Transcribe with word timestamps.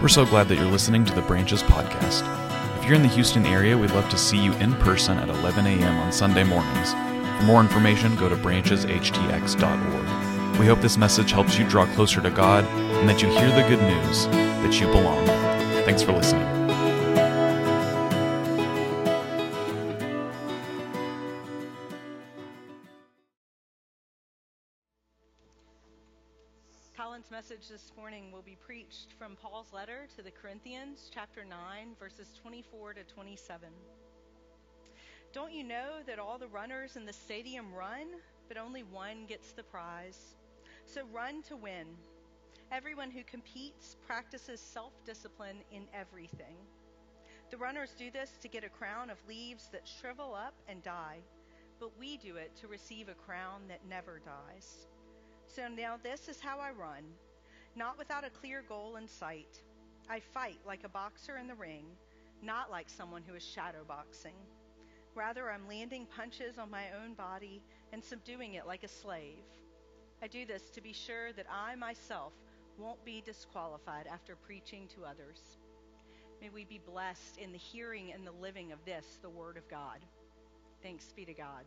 We're 0.00 0.06
so 0.06 0.24
glad 0.24 0.46
that 0.48 0.54
you're 0.54 0.70
listening 0.70 1.04
to 1.06 1.14
the 1.14 1.22
Branches 1.22 1.60
podcast. 1.60 2.22
If 2.78 2.84
you're 2.84 2.94
in 2.94 3.02
the 3.02 3.08
Houston 3.08 3.44
area, 3.44 3.76
we'd 3.76 3.90
love 3.90 4.08
to 4.10 4.16
see 4.16 4.38
you 4.38 4.52
in 4.54 4.72
person 4.74 5.18
at 5.18 5.28
11 5.28 5.66
a.m. 5.66 5.98
on 5.98 6.12
Sunday 6.12 6.44
mornings. 6.44 6.92
For 6.92 7.42
more 7.42 7.60
information, 7.60 8.14
go 8.14 8.28
to 8.28 8.36
brancheshtx.org. 8.36 10.60
We 10.60 10.66
hope 10.66 10.80
this 10.80 10.96
message 10.96 11.32
helps 11.32 11.58
you 11.58 11.68
draw 11.68 11.84
closer 11.94 12.20
to 12.20 12.30
God 12.30 12.64
and 12.64 13.08
that 13.08 13.22
you 13.22 13.28
hear 13.28 13.50
the 13.50 13.68
good 13.68 13.82
news 13.82 14.28
that 14.28 14.80
you 14.80 14.86
belong. 14.86 15.26
Thanks 15.84 16.02
for 16.02 16.12
listening. 16.12 16.57
Message 27.58 27.70
this 27.72 27.92
morning 27.96 28.30
will 28.30 28.42
be 28.42 28.56
preached 28.64 29.14
from 29.18 29.34
Paul's 29.34 29.72
letter 29.72 30.06
to 30.14 30.22
the 30.22 30.30
Corinthians, 30.30 31.10
chapter 31.12 31.44
9, 31.44 31.96
verses 31.98 32.28
24 32.40 32.94
to 32.94 33.02
27. 33.04 33.68
Don't 35.32 35.52
you 35.52 35.64
know 35.64 35.98
that 36.06 36.20
all 36.20 36.38
the 36.38 36.46
runners 36.46 36.96
in 36.96 37.04
the 37.04 37.12
stadium 37.12 37.72
run, 37.74 38.06
but 38.46 38.58
only 38.58 38.82
one 38.84 39.26
gets 39.26 39.52
the 39.52 39.62
prize? 39.64 40.36
So 40.84 41.02
run 41.12 41.42
to 41.44 41.56
win. 41.56 41.86
Everyone 42.70 43.10
who 43.10 43.24
competes 43.24 43.96
practices 44.06 44.60
self 44.60 44.92
discipline 45.04 45.58
in 45.72 45.82
everything. 45.92 46.56
The 47.50 47.56
runners 47.56 47.94
do 47.98 48.10
this 48.10 48.38
to 48.42 48.48
get 48.48 48.62
a 48.62 48.68
crown 48.68 49.10
of 49.10 49.16
leaves 49.26 49.68
that 49.72 49.88
shrivel 50.00 50.34
up 50.34 50.54
and 50.68 50.82
die, 50.84 51.18
but 51.80 51.98
we 51.98 52.18
do 52.18 52.36
it 52.36 52.54
to 52.60 52.68
receive 52.68 53.08
a 53.08 53.14
crown 53.14 53.62
that 53.68 53.80
never 53.88 54.20
dies. 54.24 54.86
So 55.46 55.66
now 55.66 55.96
this 56.00 56.28
is 56.28 56.38
how 56.40 56.58
I 56.60 56.70
run, 56.70 57.02
not 57.78 57.96
without 57.96 58.24
a 58.24 58.30
clear 58.30 58.64
goal 58.68 58.96
in 58.96 59.06
sight. 59.06 59.62
I 60.10 60.18
fight 60.18 60.58
like 60.66 60.82
a 60.82 60.88
boxer 60.88 61.36
in 61.36 61.46
the 61.46 61.54
ring, 61.54 61.84
not 62.42 62.72
like 62.72 62.90
someone 62.90 63.22
who 63.24 63.36
is 63.36 63.44
shadow 63.44 63.84
boxing. 63.86 64.34
Rather, 65.14 65.48
I'm 65.48 65.68
landing 65.68 66.06
punches 66.16 66.58
on 66.58 66.72
my 66.72 66.86
own 67.02 67.14
body 67.14 67.62
and 67.92 68.02
subduing 68.02 68.54
it 68.54 68.66
like 68.66 68.82
a 68.82 68.88
slave. 68.88 69.44
I 70.20 70.26
do 70.26 70.44
this 70.44 70.70
to 70.70 70.80
be 70.80 70.92
sure 70.92 71.32
that 71.34 71.46
I 71.48 71.76
myself 71.76 72.32
won't 72.78 73.04
be 73.04 73.22
disqualified 73.24 74.08
after 74.12 74.34
preaching 74.34 74.88
to 74.96 75.04
others. 75.04 75.40
May 76.40 76.48
we 76.48 76.64
be 76.64 76.80
blessed 76.84 77.38
in 77.38 77.52
the 77.52 77.58
hearing 77.58 78.12
and 78.12 78.26
the 78.26 78.32
living 78.32 78.72
of 78.72 78.84
this, 78.84 79.18
the 79.22 79.30
Word 79.30 79.56
of 79.56 79.68
God. 79.68 80.00
Thanks 80.82 81.12
be 81.14 81.24
to 81.24 81.34
God. 81.34 81.64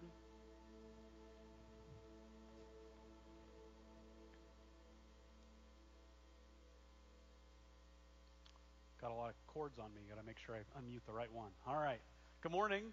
Got 9.01 9.09
a 9.09 9.15
lot 9.15 9.29
of 9.29 9.47
cords 9.47 9.79
on 9.79 9.91
me. 9.95 10.01
Got 10.07 10.21
to 10.21 10.27
make 10.27 10.37
sure 10.45 10.53
I 10.53 10.59
unmute 10.79 11.01
the 11.07 11.11
right 11.11 11.31
one. 11.33 11.49
All 11.65 11.77
right. 11.77 11.99
Good 12.41 12.51
morning. 12.51 12.83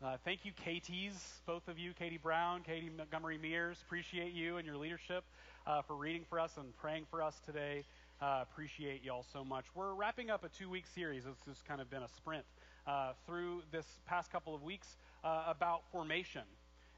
Uh, 0.00 0.16
thank 0.24 0.44
you, 0.44 0.52
KTs, 0.64 1.12
both 1.44 1.66
of 1.66 1.76
you, 1.76 1.92
Katie 1.92 2.20
Brown, 2.22 2.62
Katie 2.62 2.88
Montgomery 2.96 3.36
Mears. 3.36 3.76
Appreciate 3.84 4.32
you 4.32 4.58
and 4.58 4.66
your 4.66 4.76
leadership 4.76 5.24
uh, 5.66 5.82
for 5.82 5.96
reading 5.96 6.24
for 6.30 6.38
us 6.38 6.56
and 6.56 6.76
praying 6.76 7.04
for 7.10 7.20
us 7.20 7.34
today. 7.44 7.84
Uh, 8.22 8.44
appreciate 8.48 9.02
y'all 9.02 9.26
so 9.32 9.42
much. 9.42 9.64
We're 9.74 9.92
wrapping 9.92 10.30
up 10.30 10.44
a 10.44 10.48
two 10.50 10.70
week 10.70 10.84
series. 10.94 11.24
This 11.24 11.34
has 11.48 11.62
kind 11.66 11.80
of 11.80 11.90
been 11.90 12.04
a 12.04 12.08
sprint 12.16 12.44
uh, 12.86 13.14
through 13.26 13.62
this 13.72 13.86
past 14.06 14.30
couple 14.30 14.54
of 14.54 14.62
weeks 14.62 14.98
uh, 15.24 15.46
about 15.48 15.82
formation. 15.90 16.44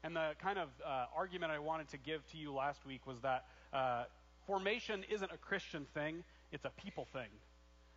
And 0.03 0.15
the 0.15 0.33
kind 0.39 0.59
of 0.59 0.69
uh, 0.85 1.05
argument 1.17 1.51
I 1.51 1.57
wanted 1.57 1.89
to 1.89 1.97
give 1.97 2.21
to 2.33 2.37
you 2.37 2.53
last 2.53 2.85
week 2.85 3.07
was 3.07 3.17
that 3.21 3.45
formation 4.45 5.03
isn't 5.09 5.31
a 5.31 5.37
Christian 5.37 5.87
thing, 5.95 6.23
it's 6.51 6.65
a 6.65 6.71
people 6.79 7.07
thing 7.11 7.29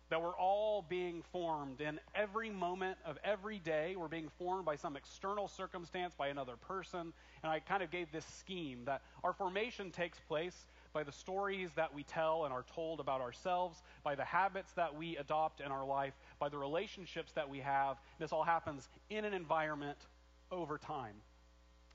that 0.09 0.21
we're 0.21 0.35
all 0.35 0.85
being 0.87 1.21
formed 1.31 1.81
in 1.81 1.99
every 2.15 2.49
moment 2.49 2.97
of 3.05 3.17
every 3.23 3.59
day. 3.59 3.95
We're 3.97 4.07
being 4.07 4.29
formed 4.37 4.65
by 4.65 4.77
some 4.77 4.95
external 4.95 5.47
circumstance, 5.47 6.13
by 6.17 6.29
another 6.29 6.55
person. 6.55 7.13
And 7.43 7.51
I 7.51 7.59
kind 7.59 7.83
of 7.83 7.91
gave 7.91 8.11
this 8.11 8.25
scheme 8.39 8.83
that 8.85 9.01
our 9.23 9.33
formation 9.33 9.91
takes 9.91 10.19
place 10.19 10.65
by 10.93 11.03
the 11.03 11.11
stories 11.11 11.69
that 11.75 11.93
we 11.93 12.03
tell 12.03 12.45
and 12.45 12.53
are 12.53 12.63
told 12.73 12.99
about 12.99 13.21
ourselves, 13.21 13.81
by 14.03 14.15
the 14.15 14.23
habits 14.23 14.71
that 14.73 14.95
we 14.95 15.17
adopt 15.17 15.59
in 15.59 15.71
our 15.71 15.85
life, 15.85 16.13
by 16.39 16.49
the 16.49 16.57
relationships 16.57 17.33
that 17.33 17.49
we 17.49 17.59
have. 17.59 17.97
This 18.17 18.31
all 18.31 18.43
happens 18.43 18.87
in 19.09 19.25
an 19.25 19.33
environment 19.33 19.97
over 20.51 20.77
time. 20.77 21.15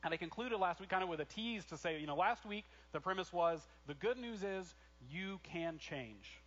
And 0.05 0.13
I 0.13 0.17
concluded 0.17 0.59
last 0.59 0.81
week 0.81 0.91
kind 0.91 1.03
of 1.03 1.09
with 1.09 1.21
a 1.21 1.25
tease 1.25 1.65
to 1.67 1.77
say, 1.77 1.99
you 2.01 2.07
know, 2.07 2.17
last 2.17 2.45
week 2.45 2.65
the 2.93 3.01
premise 3.01 3.33
was 3.33 3.61
the 3.87 3.95
good 3.95 4.19
news 4.19 4.43
is 4.43 4.75
you 5.11 5.41
can 5.45 5.79
change 5.79 6.43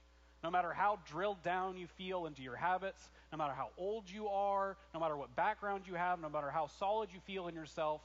no 0.45 0.51
matter 0.51 0.71
how 0.71 0.99
drilled 1.09 1.41
down 1.41 1.75
you 1.75 1.87
feel 1.97 2.27
into 2.27 2.43
your 2.43 2.55
habits, 2.55 3.09
no 3.31 3.37
matter 3.39 3.55
how 3.55 3.69
old 3.79 4.07
you 4.07 4.27
are, 4.27 4.77
no 4.93 4.99
matter 4.99 5.17
what 5.17 5.35
background 5.35 5.85
you 5.87 5.95
have, 5.95 6.21
no 6.21 6.29
matter 6.29 6.51
how 6.51 6.67
solid 6.77 7.09
you 7.11 7.19
feel 7.21 7.47
in 7.47 7.55
yourself, 7.55 7.99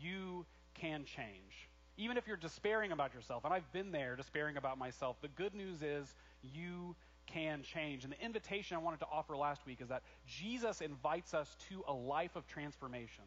you 0.00 0.46
can 0.74 1.04
change. 1.04 1.68
Even 1.96 2.16
if 2.16 2.28
you're 2.28 2.36
despairing 2.36 2.92
about 2.92 3.12
yourself, 3.12 3.44
and 3.44 3.52
I've 3.52 3.72
been 3.72 3.90
there 3.90 4.14
despairing 4.14 4.56
about 4.56 4.78
myself, 4.78 5.16
the 5.20 5.26
good 5.26 5.52
news 5.52 5.82
is 5.82 6.14
you 6.54 6.94
can 7.26 7.64
change. 7.64 8.04
And 8.04 8.12
the 8.12 8.24
invitation 8.24 8.76
I 8.76 8.80
wanted 8.80 9.00
to 9.00 9.08
offer 9.12 9.36
last 9.36 9.66
week 9.66 9.80
is 9.80 9.88
that 9.88 10.04
Jesus 10.28 10.82
invites 10.82 11.34
us 11.34 11.56
to 11.70 11.82
a 11.88 11.92
life 11.92 12.36
of 12.36 12.46
transformation 12.46 13.24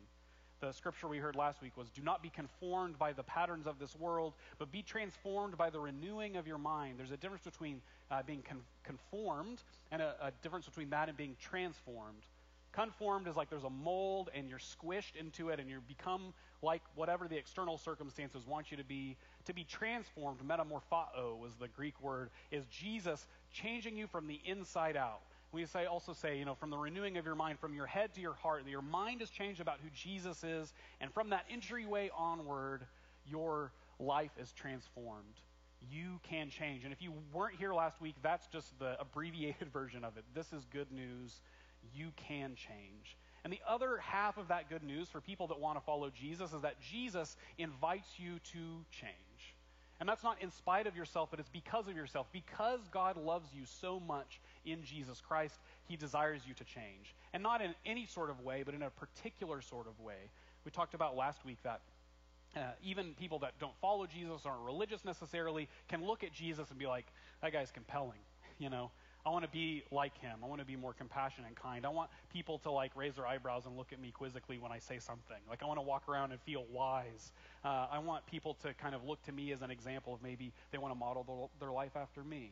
the 0.63 0.72
scripture 0.72 1.09
we 1.09 1.18
heard 1.18 1.35
last 1.35 1.62
week 1.62 1.75
was 1.75 1.90
do 1.90 2.01
not 2.01 2.24
be 2.24 2.29
conformed 2.29 2.97
by 2.97 3.12
the 3.12 3.24
patterns 3.24 3.68
of 3.68 3.79
this 3.79 3.94
world, 3.97 4.34
but 4.59 4.72
be 4.72 4.81
transformed 4.81 5.57
by 5.57 5.69
the 5.69 5.79
renewing 5.79 6.38
of 6.38 6.47
your 6.47 6.57
mind. 6.57 6.97
There's 6.97 7.12
a 7.12 7.18
difference 7.18 7.44
between 7.44 7.81
uh, 8.09 8.24
being 8.25 8.41
con- 8.47 8.62
conformed 8.85 9.62
and 9.91 10.01
a, 10.01 10.16
a 10.22 10.31
difference 10.41 10.66
between 10.66 10.90
that 10.91 11.09
and 11.09 11.18
being 11.18 11.35
transformed. 11.41 12.24
Conformed 12.72 13.28
is 13.28 13.35
like 13.35 13.50
there's 13.50 13.66
a 13.66 13.69
mold 13.69 14.29
and 14.34 14.47
you're 14.47 14.57
squished 14.57 15.18
into 15.19 15.50
it 15.50 15.59
and 15.59 15.69
you 15.69 15.79
become 15.85 16.34
like 16.62 16.81
whatever 16.95 17.28
the 17.28 17.35
external 17.35 17.78
circumstances 17.78 18.47
want 18.47 18.72
you 18.72 18.78
to 18.78 18.85
be. 18.85 19.18
To 19.45 19.53
be 19.53 19.66
transformed, 19.66 20.40
metamorpho 20.47 21.38
was 21.40 21.53
the 21.59 21.68
Greek 21.68 22.01
word, 22.01 22.30
is 22.51 22.63
Jesus 22.68 23.28
changing 23.51 23.97
you 23.97 24.07
from 24.07 24.28
the 24.28 24.40
inside 24.45 24.95
out 24.95 25.19
we 25.53 25.66
say 25.66 25.86
also 25.86 26.14
say, 26.14 26.38
you 26.38 26.46
know, 26.46 26.56
from 26.56 26.69
the 26.69 26.78
renewing 26.78 27.18
of 27.18 27.25
your 27.25 27.36
mind, 27.36 27.59
from 27.59 27.74
your 27.74 27.86
head 27.86 28.14
to 28.16 28.22
your 28.22 28.34
heart, 28.34 28.64
that 28.66 28.72
your 28.72 28.81
mind 28.81 29.22
is 29.22 29.30
changed 29.30 29.62
about 29.62 29.80
who 29.81 29.90
Jesus 29.94 30.44
is, 30.44 30.74
and 31.00 31.14
from 31.14 31.30
that 31.30 31.46
entryway 31.52 32.09
onward, 32.18 32.86
your 33.30 33.72
life 34.00 34.31
is 34.40 34.52
transformed. 34.52 35.42
You 35.92 36.19
can 36.24 36.50
change. 36.50 36.84
And 36.86 36.94
if 36.94 37.02
you 37.02 37.13
weren't 37.34 37.58
here 37.58 37.74
last 37.74 38.02
week, 38.02 38.16
that's 38.22 38.47
just 38.47 38.78
the 38.80 39.00
abbreviated 39.00 39.68
version 39.74 40.03
of 40.03 40.18
it. 40.18 40.24
This 40.34 40.53
is 40.53 40.66
good 40.72 40.92
news. 40.92 41.42
You 41.94 42.12
can 42.16 42.56
change. 42.56 43.18
And 43.44 43.52
the 43.52 43.59
other 43.68 43.97
half 43.97 44.38
of 44.38 44.47
that 44.47 44.69
good 44.69 44.84
news 44.84 45.09
for 45.09 45.19
people 45.19 45.47
that 45.47 45.59
want 45.59 45.78
to 45.78 45.86
follow 45.86 46.09
Jesus 46.09 46.53
is 46.53 46.62
that 46.62 46.80
Jesus 46.80 47.36
invites 47.58 48.08
you 48.18 48.40
to 48.53 48.86
change. 48.90 49.12
And 50.00 50.09
that's 50.09 50.24
not 50.24 50.42
in 50.42 50.52
spite 50.52 50.88
of 50.88 50.96
yourself, 50.96 51.30
but 51.30 51.40
it's 51.40 51.50
because 51.50 51.88
of 51.88 51.96
yourself. 51.96 52.28
Because 52.31 52.80
God 52.92 53.16
loves 53.16 53.50
you 53.54 53.64
so 53.66 54.00
much 54.00 54.42
in 54.66 54.84
Jesus 54.84 55.22
Christ, 55.22 55.56
he 55.88 55.96
desires 55.96 56.42
you 56.48 56.54
to 56.56 56.64
change. 56.64 57.16
And 57.34 57.44
not 57.44 57.62
in 57.62 57.74
any 57.86 58.06
sort 58.06 58.30
of 58.30 58.42
way, 58.42 58.64
but 58.66 58.74
in 58.74 58.81
a 58.81 58.90
particular 58.90 59.62
sort 59.62 59.88
of 59.88 60.00
way. 60.00 60.30
We 60.66 60.72
talked 60.72 60.94
about 60.94 61.16
last 61.16 61.46
week 61.46 61.58
that 61.64 61.81
uh, 62.56 62.59
even 62.84 63.14
people 63.16 63.40
that 63.40 63.54
don't 63.59 63.76
follow 63.81 64.06
Jesus, 64.06 64.46
aren't 64.46 64.62
religious 64.62 65.04
necessarily, 65.06 65.70
can 65.88 66.06
look 66.06 66.24
at 66.24 66.34
Jesus 66.34 66.70
and 66.70 66.78
be 66.78 66.86
like, 66.86 67.06
that 67.42 67.52
guy's 67.52 67.72
compelling, 67.72 68.20
you 68.60 68.70
know? 68.70 68.92
I 69.25 69.29
want 69.29 69.45
to 69.45 69.50
be 69.50 69.84
like 69.89 70.17
him. 70.17 70.39
I 70.44 70.47
want 70.47 70.59
to 70.59 70.66
be 70.66 70.75
more 70.75 70.94
compassionate 70.94 71.47
and 71.47 71.56
kind. 71.56 71.85
I 71.85 71.89
want 71.89 72.09
people 72.31 72.57
to 72.59 72.72
like 72.72 72.91
raise 72.95 73.16
their 73.16 73.25
eyebrows 73.25 73.66
and 73.66 73.78
look 73.78 73.94
at 73.94 74.01
me 74.01 74.11
quizzically 74.11 74.57
when 74.57 74.72
I 74.72 74.79
say 74.79 75.00
something. 75.00 75.38
Like 75.50 75.63
I 75.63 75.66
want 75.66 75.78
to 75.78 75.84
walk 75.84 76.09
around 76.09 76.31
and 76.31 76.41
feel 76.41 76.66
wise. 76.72 77.31
Uh, 77.63 77.88
I 77.89 78.00
want 78.00 78.25
people 78.28 78.56
to 78.63 78.73
kind 78.73 78.94
of 78.94 79.06
look 79.06 79.24
to 79.24 79.31
me 79.31 79.53
as 79.53 79.62
an 79.62 79.71
example 79.71 80.13
of 80.13 80.21
maybe 80.21 80.51
they 80.71 80.77
want 80.77 80.94
to 80.94 81.00
model 81.00 81.50
their 81.62 81.71
life 81.71 81.95
after 81.95 82.21
me. 82.21 82.51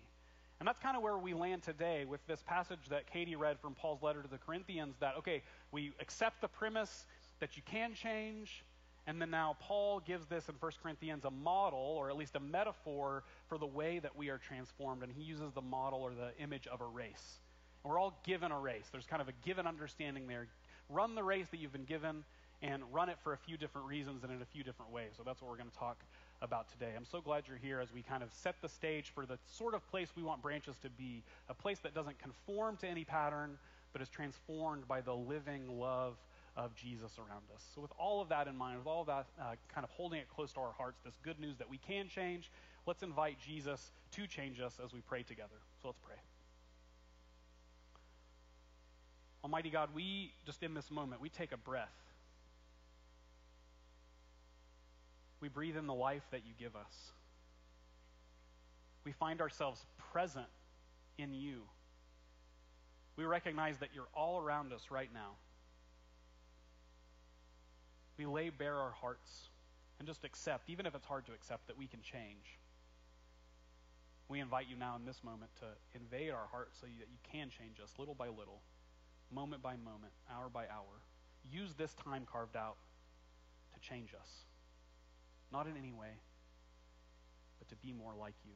And 0.61 0.67
that's 0.67 0.79
kind 0.79 0.95
of 0.95 1.03
where 1.03 1.17
we 1.17 1.33
land 1.33 1.63
today 1.63 2.05
with 2.05 2.25
this 2.27 2.41
passage 2.45 2.87
that 2.89 3.11
Katie 3.11 3.35
read 3.35 3.59
from 3.59 3.73
Paul's 3.73 4.03
letter 4.03 4.21
to 4.21 4.27
the 4.27 4.37
Corinthians 4.37 4.95
that, 4.99 5.17
okay, 5.17 5.41
we 5.71 5.91
accept 5.99 6.39
the 6.39 6.47
premise 6.47 7.05
that 7.39 7.57
you 7.57 7.63
can 7.65 7.95
change, 7.95 8.63
and 9.07 9.21
then 9.21 9.31
now 9.31 9.57
Paul 9.59 9.99
gives 9.99 10.25
this 10.27 10.47
in 10.47 10.55
1 10.59 10.71
Corinthians 10.81 11.25
a 11.25 11.31
model, 11.31 11.79
or 11.79 12.09
at 12.09 12.17
least 12.17 12.35
a 12.35 12.39
metaphor, 12.39 13.23
for 13.47 13.57
the 13.57 13.65
way 13.65 13.99
that 13.99 14.15
we 14.15 14.29
are 14.29 14.37
transformed. 14.37 15.01
And 15.01 15.11
he 15.11 15.23
uses 15.23 15.51
the 15.53 15.61
model 15.61 16.01
or 16.01 16.11
the 16.11 16.31
image 16.41 16.67
of 16.67 16.81
a 16.81 16.85
race. 16.85 17.39
And 17.83 17.91
we're 17.91 17.99
all 17.99 18.21
given 18.25 18.51
a 18.51 18.59
race. 18.59 18.85
There's 18.91 19.07
kind 19.07 19.21
of 19.21 19.27
a 19.27 19.33
given 19.43 19.65
understanding 19.65 20.27
there. 20.27 20.47
Run 20.89 21.15
the 21.15 21.23
race 21.23 21.47
that 21.49 21.57
you've 21.57 21.71
been 21.71 21.85
given 21.85 22.23
and 22.61 22.83
run 22.91 23.09
it 23.09 23.17
for 23.23 23.33
a 23.33 23.37
few 23.37 23.57
different 23.57 23.87
reasons 23.87 24.23
and 24.23 24.31
in 24.31 24.41
a 24.41 24.45
few 24.45 24.63
different 24.63 24.91
ways. 24.91 25.11
So 25.17 25.23
that's 25.25 25.41
what 25.41 25.49
we're 25.49 25.57
going 25.57 25.71
to 25.71 25.77
talk 25.77 25.97
about 26.43 26.69
today. 26.69 26.91
I'm 26.95 27.05
so 27.05 27.21
glad 27.21 27.43
you're 27.47 27.57
here 27.57 27.79
as 27.79 27.91
we 27.91 28.03
kind 28.03 28.21
of 28.21 28.31
set 28.33 28.55
the 28.61 28.69
stage 28.69 29.11
for 29.15 29.25
the 29.25 29.39
sort 29.47 29.73
of 29.73 29.87
place 29.89 30.09
we 30.15 30.21
want 30.21 30.43
branches 30.43 30.75
to 30.83 30.89
be 30.89 31.23
a 31.49 31.55
place 31.55 31.79
that 31.79 31.95
doesn't 31.95 32.19
conform 32.19 32.77
to 32.77 32.87
any 32.87 33.03
pattern, 33.03 33.57
but 33.93 34.01
is 34.01 34.09
transformed 34.09 34.87
by 34.87 35.01
the 35.01 35.13
living 35.13 35.79
love 35.79 36.17
of 36.55 36.75
Jesus 36.75 37.17
around 37.17 37.43
us. 37.55 37.63
So, 37.73 37.81
with 37.81 37.91
all 37.97 38.21
of 38.21 38.29
that 38.29 38.47
in 38.47 38.55
mind, 38.55 38.79
with 38.79 38.87
all 38.87 39.01
of 39.01 39.07
that 39.07 39.27
uh, 39.39 39.55
kind 39.73 39.83
of 39.83 39.89
holding 39.91 40.19
it 40.19 40.27
close 40.29 40.51
to 40.53 40.59
our 40.59 40.73
hearts, 40.73 40.99
this 41.03 41.17
good 41.23 41.39
news 41.39 41.57
that 41.57 41.69
we 41.69 41.77
can 41.77 42.07
change, 42.07 42.51
let's 42.85 43.03
invite 43.03 43.37
Jesus 43.39 43.91
to 44.11 44.27
change 44.27 44.59
us 44.59 44.77
as 44.83 44.93
we 44.93 45.01
pray 45.01 45.23
together. 45.23 45.55
So, 45.81 45.89
let's 45.89 45.99
pray. 46.05 46.17
Almighty 49.43 49.69
God, 49.69 49.89
we 49.93 50.33
just 50.45 50.61
in 50.61 50.73
this 50.73 50.91
moment, 50.91 51.21
we 51.21 51.29
take 51.29 51.51
a 51.51 51.57
breath. 51.57 51.89
We 55.39 55.49
breathe 55.49 55.77
in 55.77 55.87
the 55.87 55.93
life 55.93 56.21
that 56.31 56.41
you 56.45 56.53
give 56.59 56.75
us. 56.75 57.11
We 59.03 59.11
find 59.13 59.41
ourselves 59.41 59.83
present 60.11 60.45
in 61.17 61.33
you. 61.33 61.61
We 63.15 63.23
recognize 63.25 63.79
that 63.79 63.89
you're 63.95 64.07
all 64.13 64.39
around 64.39 64.73
us 64.73 64.91
right 64.91 65.09
now. 65.11 65.31
We 68.21 68.27
lay 68.27 68.51
bare 68.51 68.75
our 68.75 68.91
hearts 68.91 69.49
and 69.97 70.07
just 70.07 70.23
accept, 70.23 70.69
even 70.69 70.85
if 70.85 70.93
it's 70.93 71.07
hard 71.07 71.25
to 71.25 71.31
accept, 71.31 71.65
that 71.65 71.75
we 71.75 71.87
can 71.87 72.01
change. 72.03 72.59
We 74.29 74.39
invite 74.39 74.67
you 74.69 74.75
now 74.75 74.95
in 74.95 75.05
this 75.05 75.23
moment 75.23 75.49
to 75.61 75.65
invade 75.99 76.29
our 76.29 76.45
hearts 76.51 76.77
so 76.79 76.85
that 76.85 77.07
you 77.09 77.17
can 77.31 77.49
change 77.49 77.79
us 77.81 77.89
little 77.97 78.13
by 78.13 78.27
little, 78.27 78.61
moment 79.31 79.63
by 79.63 79.75
moment, 79.75 80.13
hour 80.31 80.49
by 80.49 80.65
hour. 80.65 81.01
Use 81.51 81.73
this 81.73 81.95
time 81.95 82.27
carved 82.31 82.55
out 82.55 82.77
to 83.73 83.89
change 83.89 84.13
us. 84.13 84.29
Not 85.51 85.65
in 85.65 85.75
any 85.75 85.91
way, 85.91 86.21
but 87.57 87.69
to 87.69 87.75
be 87.75 87.91
more 87.91 88.13
like 88.13 88.35
you. 88.45 88.53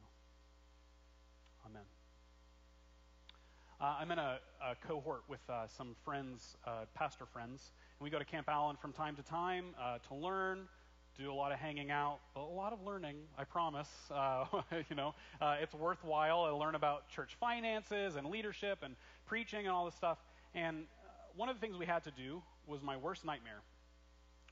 Amen. 1.66 1.95
Uh, 3.78 3.96
I'm 4.00 4.10
in 4.10 4.18
a, 4.18 4.38
a 4.64 4.74
cohort 4.88 5.24
with 5.28 5.40
uh, 5.50 5.66
some 5.66 5.96
friends, 6.02 6.56
uh, 6.66 6.86
pastor 6.94 7.26
friends, 7.26 7.72
and 7.98 8.04
we 8.04 8.08
go 8.08 8.18
to 8.18 8.24
Camp 8.24 8.48
Allen 8.48 8.76
from 8.80 8.94
time 8.94 9.14
to 9.16 9.22
time 9.22 9.74
uh, 9.78 9.98
to 10.08 10.14
learn, 10.14 10.60
do 11.18 11.30
a 11.30 11.34
lot 11.34 11.52
of 11.52 11.58
hanging 11.58 11.90
out, 11.90 12.20
a 12.36 12.40
lot 12.40 12.72
of 12.72 12.80
learning, 12.82 13.16
I 13.36 13.44
promise. 13.44 13.88
Uh, 14.10 14.46
you 14.88 14.96
know, 14.96 15.14
uh, 15.42 15.56
it's 15.60 15.74
worthwhile. 15.74 16.44
I 16.44 16.50
learn 16.50 16.74
about 16.74 17.10
church 17.10 17.36
finances 17.38 18.16
and 18.16 18.28
leadership 18.28 18.78
and 18.82 18.96
preaching 19.26 19.66
and 19.66 19.68
all 19.68 19.84
this 19.84 19.94
stuff. 19.94 20.16
And 20.54 20.84
one 21.36 21.50
of 21.50 21.56
the 21.56 21.60
things 21.60 21.76
we 21.76 21.84
had 21.84 22.02
to 22.04 22.10
do 22.10 22.42
was 22.66 22.82
my 22.82 22.96
worst 22.96 23.26
nightmare. 23.26 23.60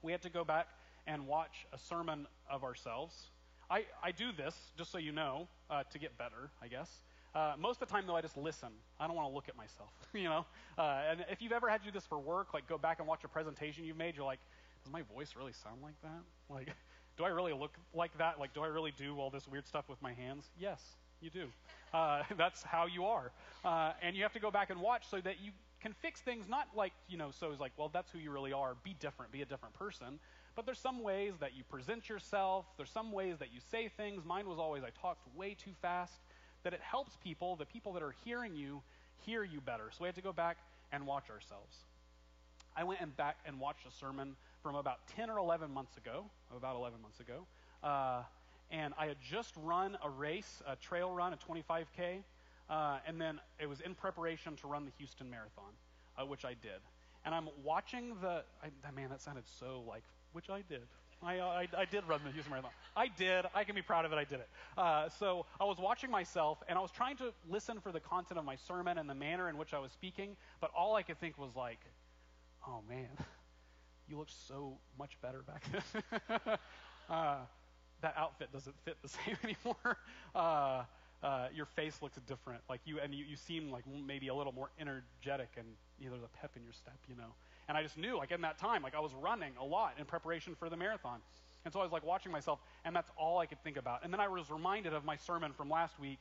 We 0.03 0.13
had 0.13 0.21
to 0.23 0.31
go 0.31 0.45
back 0.45 0.69
and 1.07 1.27
watch 1.27 1.65
a 1.73 1.79
sermon 1.79 2.27
of 2.51 2.63
ourselves. 2.63 3.31
I, 3.71 3.87
I 4.03 4.13
do 4.13 4.33
this, 4.33 4.55
just 4.77 4.93
so 4.93 4.99
you 4.99 5.13
know, 5.13 5.49
to 5.91 5.99
get 5.99 6.19
better, 6.19 6.51
I 6.63 6.69
guess. 6.69 6.91
Uh, 7.35 7.55
most 7.59 7.83
of 7.83 7.89
the 7.89 7.93
time, 7.93 8.05
though, 8.07 8.15
I 8.15 8.21
just 8.21 8.37
listen. 8.37 8.69
I 9.01 9.07
don't 9.07 9.17
want 9.17 9.29
to 9.29 9.35
look 9.35 9.49
at 9.49 9.57
myself, 9.57 9.91
you 10.15 10.25
know. 10.25 10.47
Uh, 10.79 11.01
and 11.11 11.25
if 11.31 11.43
you've 11.43 11.53
ever 11.53 11.69
had 11.69 11.81
to 11.81 11.87
do 11.87 11.91
this 11.93 12.07
for 12.07 12.19
work, 12.19 12.55
like 12.55 12.69
go 12.69 12.79
back 12.79 13.01
and 13.01 13.09
watch 13.09 13.25
a 13.25 13.29
presentation 13.29 13.85
you've 13.85 13.97
made, 13.97 14.15
you're 14.17 14.25
like, 14.25 14.41
does 14.85 14.93
my 14.93 15.03
voice 15.03 15.35
really 15.37 15.53
sound 15.53 15.83
like 15.83 16.01
that? 16.03 16.23
Like, 16.49 16.69
do 17.17 17.25
I 17.25 17.29
really 17.29 17.53
look 17.53 17.77
like 17.93 18.17
that? 18.19 18.39
Like, 18.39 18.55
do 18.55 18.61
I 18.63 18.69
really 18.69 18.93
do 18.97 19.19
all 19.19 19.31
this 19.31 19.49
weird 19.49 19.67
stuff 19.67 19.89
with 19.89 20.01
my 20.01 20.13
hands? 20.13 20.49
Yes, 20.59 20.81
you 21.21 21.31
do. 21.31 21.47
Uh, 21.93 22.23
that's 22.37 22.63
how 22.63 22.87
you 22.87 23.05
are. 23.05 23.33
Uh, 23.65 23.93
and 24.01 24.15
you 24.17 24.23
have 24.23 24.33
to 24.35 24.41
go 24.41 24.53
back 24.53 24.71
and 24.71 24.81
watch 24.81 25.03
so 25.11 25.21
that 25.21 25.41
you 25.41 25.51
can 25.81 25.93
fix 25.93 26.21
things, 26.21 26.49
not 26.49 26.69
like, 26.77 26.93
you 27.09 27.19
know, 27.19 27.31
so 27.33 27.51
it's 27.51 27.61
like, 27.61 27.73
well, 27.77 27.91
that's 27.93 28.11
who 28.13 28.19
you 28.19 28.31
really 28.31 28.53
are. 28.53 28.77
Be 28.85 28.95
different, 29.01 29.33
be 29.33 29.43
a 29.43 29.47
different 29.47 29.75
person. 29.75 30.21
But 30.55 30.67
there's 30.67 30.79
some 30.79 31.03
ways 31.03 31.33
that 31.41 31.57
you 31.57 31.65
present 31.65 32.09
yourself, 32.09 32.65
there's 32.77 32.91
some 32.91 33.11
ways 33.11 33.39
that 33.41 33.53
you 33.53 33.59
say 33.73 33.89
things. 33.89 34.25
Mine 34.25 34.49
was 34.49 34.59
always 34.59 34.85
I 34.85 34.91
talked 34.91 35.27
way 35.37 35.55
too 35.55 35.73
fast 35.83 36.21
that 36.65 36.73
it 36.73 36.81
helps 36.81 37.17
people, 37.23 37.57
the 37.57 37.67
people 37.67 37.93
that 37.93 38.03
are 38.03 38.15
hearing 38.25 38.57
you, 38.57 38.83
hear 39.25 39.45
you 39.45 39.61
better. 39.61 39.85
So 39.93 39.99
we 40.01 40.09
had 40.09 40.17
to 40.17 40.23
go 40.23 40.33
back 40.33 40.59
and 40.93 41.07
watch 41.07 41.31
ourselves. 41.31 41.77
I 42.77 42.85
went 42.85 43.01
and 43.01 43.17
back 43.17 43.37
and 43.47 43.61
watched 43.61 43.87
a 43.87 43.93
sermon 43.93 44.35
from 44.63 44.75
about 44.75 45.07
10 45.17 45.31
or 45.31 45.39
11 45.39 45.73
months 45.73 45.97
ago, 45.97 46.25
about 46.57 46.77
11 46.77 47.01
months 47.01 47.21
ago. 47.21 47.47
Uh, 47.83 48.23
and 48.71 48.95
I 48.99 49.07
had 49.07 49.19
just 49.31 49.55
run 49.63 49.97
a 50.03 50.11
race, 50.11 50.63
a 50.67 50.75
trail 50.77 51.13
run, 51.13 51.33
a 51.33 51.37
25K, 51.37 52.23
uh, 52.71 52.99
and 53.07 53.21
then 53.21 53.41
it 53.61 53.69
was 53.69 53.81
in 53.81 53.95
preparation 53.95 54.57
to 54.57 54.67
run 54.67 54.85
the 54.85 54.91
Houston 54.99 55.31
Marathon, 55.31 55.73
uh, 56.19 56.25
which 56.25 56.45
I 56.45 56.55
did. 56.55 56.81
And 57.25 57.35
I'm 57.35 57.49
watching 57.63 58.17
the, 58.21 58.43
I, 58.63 58.91
man, 58.95 59.11
that 59.11 59.21
sounded 59.21 59.45
so 59.59 59.83
like, 59.87 60.03
which 60.33 60.51
I 60.51 60.63
did. 60.69 60.83
I, 61.25 61.39
uh, 61.39 61.47
I, 61.47 61.69
I, 61.77 61.85
did 61.85 62.07
run 62.07 62.21
the 62.25 62.31
Houston 62.31 62.51
Marathon. 62.51 62.71
I 62.97 63.09
did. 63.09 63.47
I 63.55 63.65
can 63.65 63.75
be 63.75 63.83
proud 63.83 64.05
of 64.05 64.13
it. 64.13 64.17
I 64.17 64.25
did 64.25 64.41
it. 64.41 64.49
Uh, 64.77 65.09
so 65.09 65.47
I 65.61 65.65
was 65.65 65.79
watching 65.79 66.11
myself, 66.11 66.59
and 66.69 66.79
I 66.79 66.83
was 66.83 66.91
trying 66.91 67.17
to 67.19 67.33
listen 67.49 67.81
for 67.81 67.93
the 67.93 68.01
content 68.01 68.39
of 68.39 68.45
my 68.45 68.57
sermon 68.57 68.99
and 68.99 69.09
the 69.09 69.15
manner 69.15 69.49
in 69.49 69.57
which 69.57 69.75
I 69.75 69.79
was 69.79 69.93
speaking, 69.93 70.37
but 70.61 70.71
all 70.77 70.95
I 70.95 71.03
could 71.03 71.19
think 71.19 71.39
was 71.39 71.57
like, 71.57 71.81
oh 72.67 72.81
man, 72.89 73.09
you 74.09 74.19
look 74.19 74.29
so 74.49 74.79
much 74.99 75.19
better 75.23 75.43
back 75.43 75.65
then. 75.73 76.41
uh, 77.11 77.37
that 78.03 78.15
outfit 78.17 78.53
doesn't 78.53 78.77
fit 78.85 78.97
the 79.03 79.09
same 79.25 79.37
anymore. 79.43 79.97
Uh, 80.35 80.85
uh, 81.25 81.47
your 81.55 81.67
face 81.67 82.01
looks 82.03 82.19
different. 82.27 82.61
Like 82.69 82.81
you, 82.85 83.01
and 83.01 83.15
you, 83.15 83.25
you 83.25 83.37
seem 83.37 83.73
like 83.73 83.85
maybe 84.07 84.29
a 84.29 84.35
little 84.35 84.53
more 84.53 84.69
energetic, 84.79 85.49
and 85.57 85.67
you 85.99 86.07
know, 86.07 86.13
there's 86.13 86.25
a 86.25 86.39
pep 86.39 86.53
in 86.55 86.63
your 86.63 86.75
step, 86.75 86.99
you 87.09 87.17
know. 87.17 87.33
And 87.67 87.79
I 87.79 87.83
just 87.83 87.97
knew, 87.97 88.19
like 88.19 88.31
in 88.31 88.43
that 88.43 88.59
time, 88.59 88.83
like 88.83 88.95
I 88.95 89.01
was 89.01 89.13
running 89.15 89.53
a 89.59 89.65
lot 89.65 89.95
in 89.99 90.05
preparation 90.05 90.55
for 90.55 90.69
the 90.69 90.77
marathon. 90.77 91.21
And 91.65 91.73
so 91.73 91.81
I 91.81 91.83
was 91.83 91.93
like 91.93 92.05
watching 92.05 92.31
myself, 92.31 92.59
and 92.85 92.95
that's 92.95 93.11
all 93.17 93.39
I 93.39 93.47
could 93.47 93.63
think 93.65 93.79
about. 93.79 94.05
And 94.05 94.13
then 94.13 94.21
I 94.21 94.29
was 94.29 94.51
reminded 94.51 94.93
of 94.93 95.05
my 95.05 95.17
sermon 95.17 95.53
from 95.53 95.71
last 95.71 95.99
week 95.99 96.21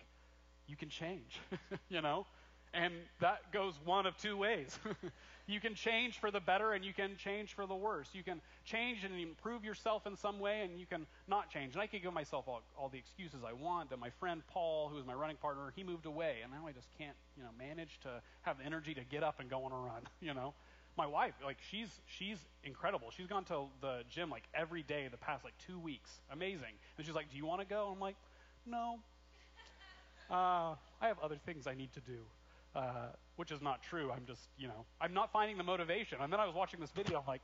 you 0.67 0.77
can 0.77 0.87
change, 0.87 1.41
you 1.89 2.01
know? 2.01 2.25
And 2.73 2.93
that 3.19 3.51
goes 3.51 3.75
one 3.85 4.05
of 4.05 4.17
two 4.17 4.35
ways. 4.35 4.79
you 5.47 5.59
can 5.59 5.75
change 5.75 6.19
for 6.19 6.31
the 6.31 6.39
better 6.39 6.73
and 6.73 6.83
you 6.83 6.93
can 6.93 7.15
change 7.17 7.53
for 7.53 7.67
the 7.67 7.75
worse. 7.75 8.09
You 8.13 8.23
can 8.23 8.41
change 8.65 9.03
and 9.03 9.13
improve 9.19 9.63
yourself 9.63 10.07
in 10.07 10.17
some 10.17 10.39
way 10.39 10.61
and 10.61 10.79
you 10.79 10.87
can 10.87 11.05
not 11.27 11.51
change. 11.51 11.73
And 11.73 11.81
I 11.81 11.87
could 11.87 12.01
give 12.01 12.13
myself 12.13 12.45
all, 12.47 12.63
all 12.77 12.89
the 12.89 12.97
excuses 12.97 13.41
I 13.47 13.53
want 13.53 13.91
that 13.91 13.99
my 13.99 14.09
friend 14.09 14.41
Paul, 14.47 14.89
who 14.89 14.95
was 14.95 15.05
my 15.05 15.13
running 15.13 15.37
partner, 15.37 15.71
he 15.75 15.83
moved 15.83 16.07
away 16.07 16.37
and 16.41 16.51
now 16.51 16.67
I 16.67 16.71
just 16.71 16.87
can't, 16.97 17.15
you 17.37 17.43
know, 17.43 17.49
manage 17.59 17.99
to 18.03 18.21
have 18.41 18.57
the 18.57 18.65
energy 18.65 18.95
to 18.95 19.03
get 19.03 19.23
up 19.23 19.39
and 19.39 19.49
go 19.49 19.65
on 19.65 19.71
a 19.71 19.77
run, 19.77 20.01
you 20.21 20.33
know? 20.33 20.53
my 20.97 21.07
wife, 21.07 21.33
like 21.43 21.57
she's 21.71 21.89
she's 22.05 22.37
incredible. 22.63 23.09
She's 23.09 23.25
gone 23.27 23.45
to 23.45 23.65
the 23.81 24.03
gym 24.09 24.29
like 24.29 24.43
every 24.53 24.83
day 24.83 25.07
the 25.09 25.17
past 25.17 25.43
like 25.43 25.57
two 25.65 25.79
weeks. 25.79 26.11
Amazing. 26.31 26.75
And 26.97 27.05
she's 27.05 27.15
like, 27.15 27.31
"Do 27.31 27.37
you 27.37 27.45
want 27.45 27.61
to 27.61 27.67
go?" 27.67 27.91
I'm 27.91 27.99
like, 27.99 28.15
"No. 28.65 28.99
Uh, 30.29 30.75
I 31.01 31.07
have 31.07 31.17
other 31.19 31.37
things 31.45 31.65
I 31.67 31.73
need 31.73 31.91
to 31.93 31.99
do." 32.01 32.19
Uh, 32.75 33.07
which 33.35 33.51
is 33.51 33.61
not 33.61 33.81
true. 33.81 34.11
I'm 34.11 34.25
just, 34.25 34.41
you 34.57 34.67
know, 34.67 34.85
I'm 35.01 35.13
not 35.13 35.31
finding 35.31 35.57
the 35.57 35.63
motivation. 35.63 36.19
And 36.21 36.31
then 36.31 36.39
I 36.39 36.45
was 36.45 36.53
watching 36.53 36.79
this 36.79 36.91
video. 36.91 37.19
I'm 37.19 37.27
like, 37.27 37.41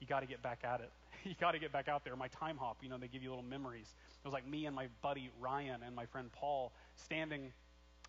you 0.00 0.06
got 0.06 0.20
to 0.20 0.26
get 0.26 0.42
back 0.42 0.60
at 0.64 0.80
it. 0.80 0.90
you 1.24 1.34
got 1.40 1.52
to 1.52 1.58
get 1.58 1.72
back 1.72 1.88
out 1.88 2.04
there. 2.04 2.16
My 2.16 2.28
time 2.28 2.56
hop, 2.56 2.78
you 2.82 2.88
know, 2.88 2.98
they 2.98 3.08
give 3.08 3.22
you 3.22 3.30
little 3.30 3.44
memories. 3.44 3.94
It 4.10 4.24
was 4.24 4.32
like 4.32 4.46
me 4.46 4.66
and 4.66 4.74
my 4.74 4.88
buddy 5.02 5.30
Ryan 5.40 5.82
and 5.86 5.94
my 5.94 6.06
friend 6.06 6.30
Paul 6.32 6.72
standing 6.96 7.52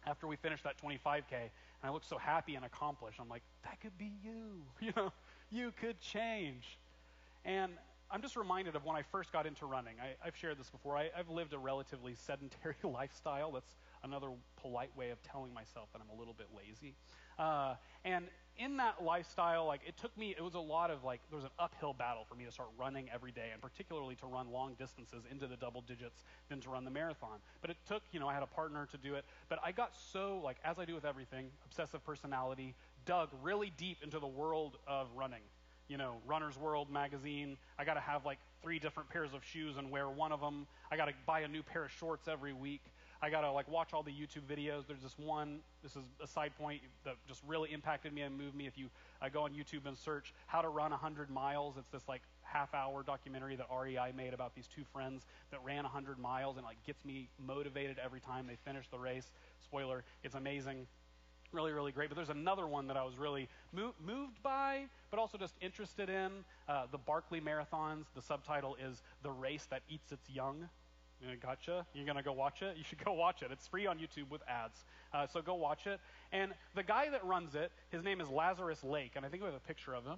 after 0.07 0.27
we 0.27 0.35
finished 0.35 0.63
that 0.63 0.81
25K, 0.81 1.31
and 1.31 1.49
I 1.83 1.91
looked 1.91 2.07
so 2.09 2.17
happy 2.17 2.55
and 2.55 2.65
accomplished. 2.65 3.19
I'm 3.19 3.29
like, 3.29 3.43
that 3.63 3.79
could 3.81 3.97
be 3.97 4.11
you. 4.23 4.63
You 4.81 4.91
know, 4.95 5.11
you 5.51 5.71
could 5.79 5.99
change. 6.01 6.79
And 7.45 7.73
I'm 8.09 8.21
just 8.21 8.35
reminded 8.35 8.75
of 8.75 8.83
when 8.83 8.95
I 8.95 9.03
first 9.03 9.31
got 9.31 9.45
into 9.45 9.65
running. 9.65 9.93
I, 10.01 10.25
have 10.25 10.35
shared 10.35 10.59
this 10.59 10.69
before. 10.69 10.97
I, 10.97 11.11
I've 11.17 11.29
lived 11.29 11.53
a 11.53 11.57
relatively 11.59 12.15
sedentary 12.25 12.75
lifestyle. 12.83 13.51
That's 13.51 13.75
another 14.03 14.29
polite 14.61 14.95
way 14.97 15.09
of 15.11 15.21
telling 15.23 15.53
myself 15.53 15.89
that 15.93 16.01
I'm 16.01 16.15
a 16.15 16.19
little 16.19 16.33
bit 16.33 16.47
lazy. 16.55 16.95
Uh, 17.39 17.75
and 18.03 18.25
in 18.57 18.77
that 18.77 19.03
lifestyle, 19.03 19.65
like 19.65 19.81
it 19.87 19.97
took 19.97 20.15
me, 20.17 20.35
it 20.37 20.43
was 20.43 20.53
a 20.53 20.59
lot 20.59 20.91
of 20.91 21.03
like, 21.03 21.21
there 21.29 21.37
was 21.37 21.45
an 21.45 21.51
uphill 21.57 21.93
battle 21.93 22.25
for 22.27 22.35
me 22.35 22.45
to 22.45 22.51
start 22.51 22.69
running 22.77 23.09
every 23.13 23.31
day, 23.31 23.49
and 23.53 23.61
particularly 23.61 24.15
to 24.15 24.27
run 24.27 24.51
long 24.51 24.75
distances 24.77 25.23
into 25.31 25.47
the 25.47 25.55
double 25.55 25.81
digits 25.81 26.23
than 26.49 26.59
to 26.61 26.69
run 26.69 26.83
the 26.85 26.91
marathon. 26.91 27.39
But 27.61 27.71
it 27.71 27.77
took, 27.87 28.03
you 28.11 28.19
know, 28.19 28.27
I 28.27 28.33
had 28.33 28.43
a 28.43 28.47
partner 28.47 28.87
to 28.91 28.97
do 28.97 29.15
it. 29.15 29.25
But 29.49 29.59
I 29.63 29.71
got 29.71 29.93
so, 30.11 30.41
like, 30.43 30.57
as 30.63 30.77
I 30.77 30.85
do 30.85 30.93
with 30.93 31.05
everything, 31.05 31.47
obsessive 31.65 32.05
personality, 32.05 32.75
dug 33.05 33.29
really 33.41 33.71
deep 33.77 33.97
into 34.03 34.19
the 34.19 34.27
world 34.27 34.77
of 34.87 35.07
running. 35.15 35.41
You 35.87 35.97
know, 35.97 36.15
Runner's 36.25 36.57
World 36.57 36.89
magazine. 36.89 37.57
I 37.77 37.83
got 37.83 37.95
to 37.95 37.99
have 37.99 38.25
like 38.25 38.37
three 38.61 38.79
different 38.79 39.09
pairs 39.09 39.33
of 39.33 39.43
shoes 39.43 39.75
and 39.77 39.91
wear 39.91 40.09
one 40.09 40.31
of 40.31 40.39
them. 40.39 40.67
I 40.89 40.97
got 40.97 41.05
to 41.05 41.13
buy 41.25 41.41
a 41.41 41.47
new 41.47 41.63
pair 41.63 41.83
of 41.83 41.91
shorts 41.91 42.27
every 42.27 42.53
week. 42.53 42.81
I 43.23 43.29
gotta 43.29 43.51
like 43.51 43.69
watch 43.69 43.93
all 43.93 44.01
the 44.01 44.11
YouTube 44.11 44.43
videos. 44.49 44.87
There's 44.87 45.03
this 45.03 45.17
one. 45.17 45.59
This 45.83 45.95
is 45.95 46.03
a 46.23 46.27
side 46.27 46.53
point 46.57 46.81
that 47.05 47.15
just 47.27 47.41
really 47.45 47.71
impacted 47.71 48.13
me 48.13 48.21
and 48.21 48.35
moved 48.35 48.55
me. 48.55 48.65
If 48.65 48.77
you 48.77 48.89
uh, 49.21 49.29
go 49.29 49.43
on 49.43 49.51
YouTube 49.51 49.85
and 49.85 49.95
search 49.95 50.33
how 50.47 50.61
to 50.61 50.69
run 50.69 50.89
100 50.89 51.29
miles, 51.29 51.75
it's 51.77 51.89
this 51.89 52.07
like 52.07 52.23
half-hour 52.41 53.03
documentary 53.03 53.55
that 53.55 53.67
REI 53.71 54.11
made 54.15 54.33
about 54.33 54.55
these 54.55 54.67
two 54.67 54.83
friends 54.91 55.25
that 55.51 55.59
ran 55.63 55.83
100 55.83 56.17
miles, 56.17 56.57
and 56.57 56.65
like 56.65 56.83
gets 56.83 57.05
me 57.05 57.29
motivated 57.45 57.97
every 58.03 58.19
time 58.19 58.47
they 58.47 58.57
finish 58.65 58.87
the 58.87 58.97
race. 58.97 59.29
Spoiler: 59.59 60.03
it's 60.23 60.35
amazing 60.35 60.87
really, 61.51 61.73
really 61.73 61.91
great. 61.91 62.09
But 62.09 62.15
there's 62.15 62.29
another 62.29 62.65
one 62.65 62.87
that 62.87 62.97
I 62.97 63.03
was 63.03 63.17
really 63.17 63.49
mo- 63.73 63.93
moved 64.03 64.41
by, 64.41 64.85
but 65.09 65.19
also 65.19 65.37
just 65.37 65.53
interested 65.61 66.09
in 66.09 66.31
uh, 66.67 66.85
the 66.91 66.97
Barkley 66.97 67.41
Marathons. 67.41 68.05
The 68.15 68.21
subtitle 68.21 68.77
is 68.81 69.01
The 69.21 69.31
Race 69.31 69.67
That 69.69 69.81
Eats 69.89 70.11
Its 70.11 70.29
Young. 70.29 70.69
Gotcha. 71.41 71.85
You're 71.93 72.05
going 72.05 72.17
to 72.17 72.23
go 72.23 72.33
watch 72.33 72.61
it? 72.61 72.75
You 72.77 72.83
should 72.83 73.03
go 73.05 73.13
watch 73.13 73.43
it. 73.43 73.49
It's 73.51 73.67
free 73.67 73.85
on 73.85 73.97
YouTube 73.99 74.29
with 74.29 74.41
ads. 74.47 74.83
Uh, 75.13 75.27
so 75.27 75.41
go 75.41 75.55
watch 75.55 75.87
it. 75.87 75.99
And 76.31 76.51
the 76.75 76.83
guy 76.83 77.09
that 77.09 77.23
runs 77.25 77.55
it, 77.55 77.71
his 77.89 78.03
name 78.03 78.21
is 78.21 78.29
Lazarus 78.29 78.83
Lake, 78.83 79.11
and 79.15 79.25
I 79.25 79.29
think 79.29 79.43
we 79.43 79.47
have 79.47 79.55
a 79.55 79.59
picture 79.59 79.93
of 79.93 80.05
him. 80.05 80.17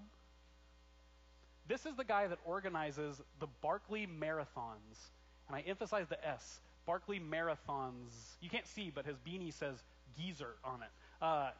This 1.68 1.86
is 1.86 1.96
the 1.96 2.04
guy 2.04 2.28
that 2.28 2.40
organizes 2.46 3.22
the 3.40 3.48
Barkley 3.62 4.08
Marathons. 4.08 5.12
And 5.48 5.56
I 5.56 5.62
emphasize 5.62 6.08
the 6.08 6.26
S. 6.28 6.60
Barkley 6.86 7.20
Marathons. 7.20 8.36
You 8.42 8.50
can't 8.50 8.68
see, 8.68 8.92
but 8.94 9.06
his 9.06 9.18
beanie 9.28 9.54
says 9.54 9.78
geezer 10.18 10.56
on 10.64 10.82
it. 10.84 10.90
Uh, 11.22 11.52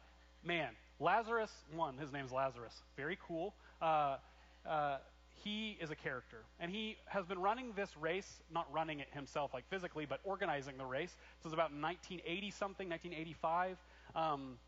man, 0.44 0.70
Lazarus, 1.00 1.50
one, 1.74 1.96
his 1.96 2.12
name's 2.12 2.32
Lazarus. 2.32 2.82
Very 2.96 3.18
cool. 3.26 3.54
Uh, 3.80 4.16
uh, 4.68 4.98
he 5.42 5.76
is 5.80 5.90
a 5.90 5.96
character. 5.96 6.38
And 6.60 6.70
he 6.70 6.96
has 7.06 7.26
been 7.26 7.38
running 7.38 7.72
this 7.74 7.96
race, 7.96 8.40
not 8.52 8.72
running 8.72 9.00
it 9.00 9.08
himself, 9.12 9.52
like 9.52 9.68
physically, 9.68 10.06
but 10.06 10.20
organizing 10.24 10.76
the 10.76 10.84
race. 10.84 11.10
So 11.42 11.48
it's 11.48 11.54
about 11.54 11.72
1980 11.72 12.50
something, 12.50 12.88
1985. 12.88 13.78
Um, 14.14 14.58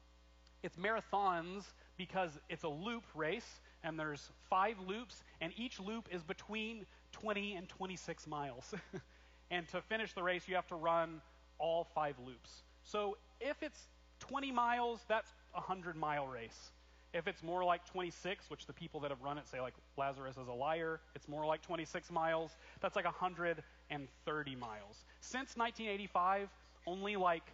it's 0.62 0.76
marathons 0.76 1.64
because 1.96 2.30
it's 2.49 2.64
a 2.64 2.68
loop 2.68 3.04
race, 3.14 3.61
and 3.85 3.99
there's 3.99 4.30
five 4.50 4.76
loops, 4.87 5.23
and 5.40 5.52
each 5.56 5.78
loop 5.78 6.08
is 6.11 6.23
between 6.23 6.87
20 7.12 7.54
and 7.54 7.68
26 7.68 8.26
miles. 8.26 8.75
and 9.50 9.68
to 9.68 9.80
finish 9.82 10.12
the 10.12 10.23
race, 10.23 10.49
you 10.49 10.56
have 10.56 10.66
to 10.68 10.75
run 10.75 11.20
all 11.58 11.85
five 11.94 12.16
loops. 12.18 12.62
So 12.82 13.16
if 13.40 13.62
it's 13.62 13.78
20 14.20 14.52
miles, 14.52 15.00
that's 15.08 15.30
a 15.54 15.61
100 15.61 15.96
mile 15.96 16.26
race. 16.26 16.73
If 17.16 17.26
it's 17.26 17.42
more 17.42 17.64
like 17.64 17.82
26, 17.87 18.50
which 18.50 18.66
the 18.66 18.75
people 18.75 19.00
that 19.00 19.11
have 19.11 19.23
run 19.23 19.38
it 19.38 19.49
say, 19.49 19.58
like 19.58 19.73
Lazarus 19.96 20.37
is 20.37 20.49
a 20.49 20.52
liar, 20.52 21.00
it's 21.14 21.28
more 21.28 21.46
like 21.46 21.62
26 21.62 22.11
miles, 22.11 22.50
that's 22.82 22.94
like 22.94 23.06
130 23.06 24.56
miles. 24.56 25.04
Since 25.23 25.56
1985, 25.56 26.50
only 26.87 27.16
like 27.16 27.44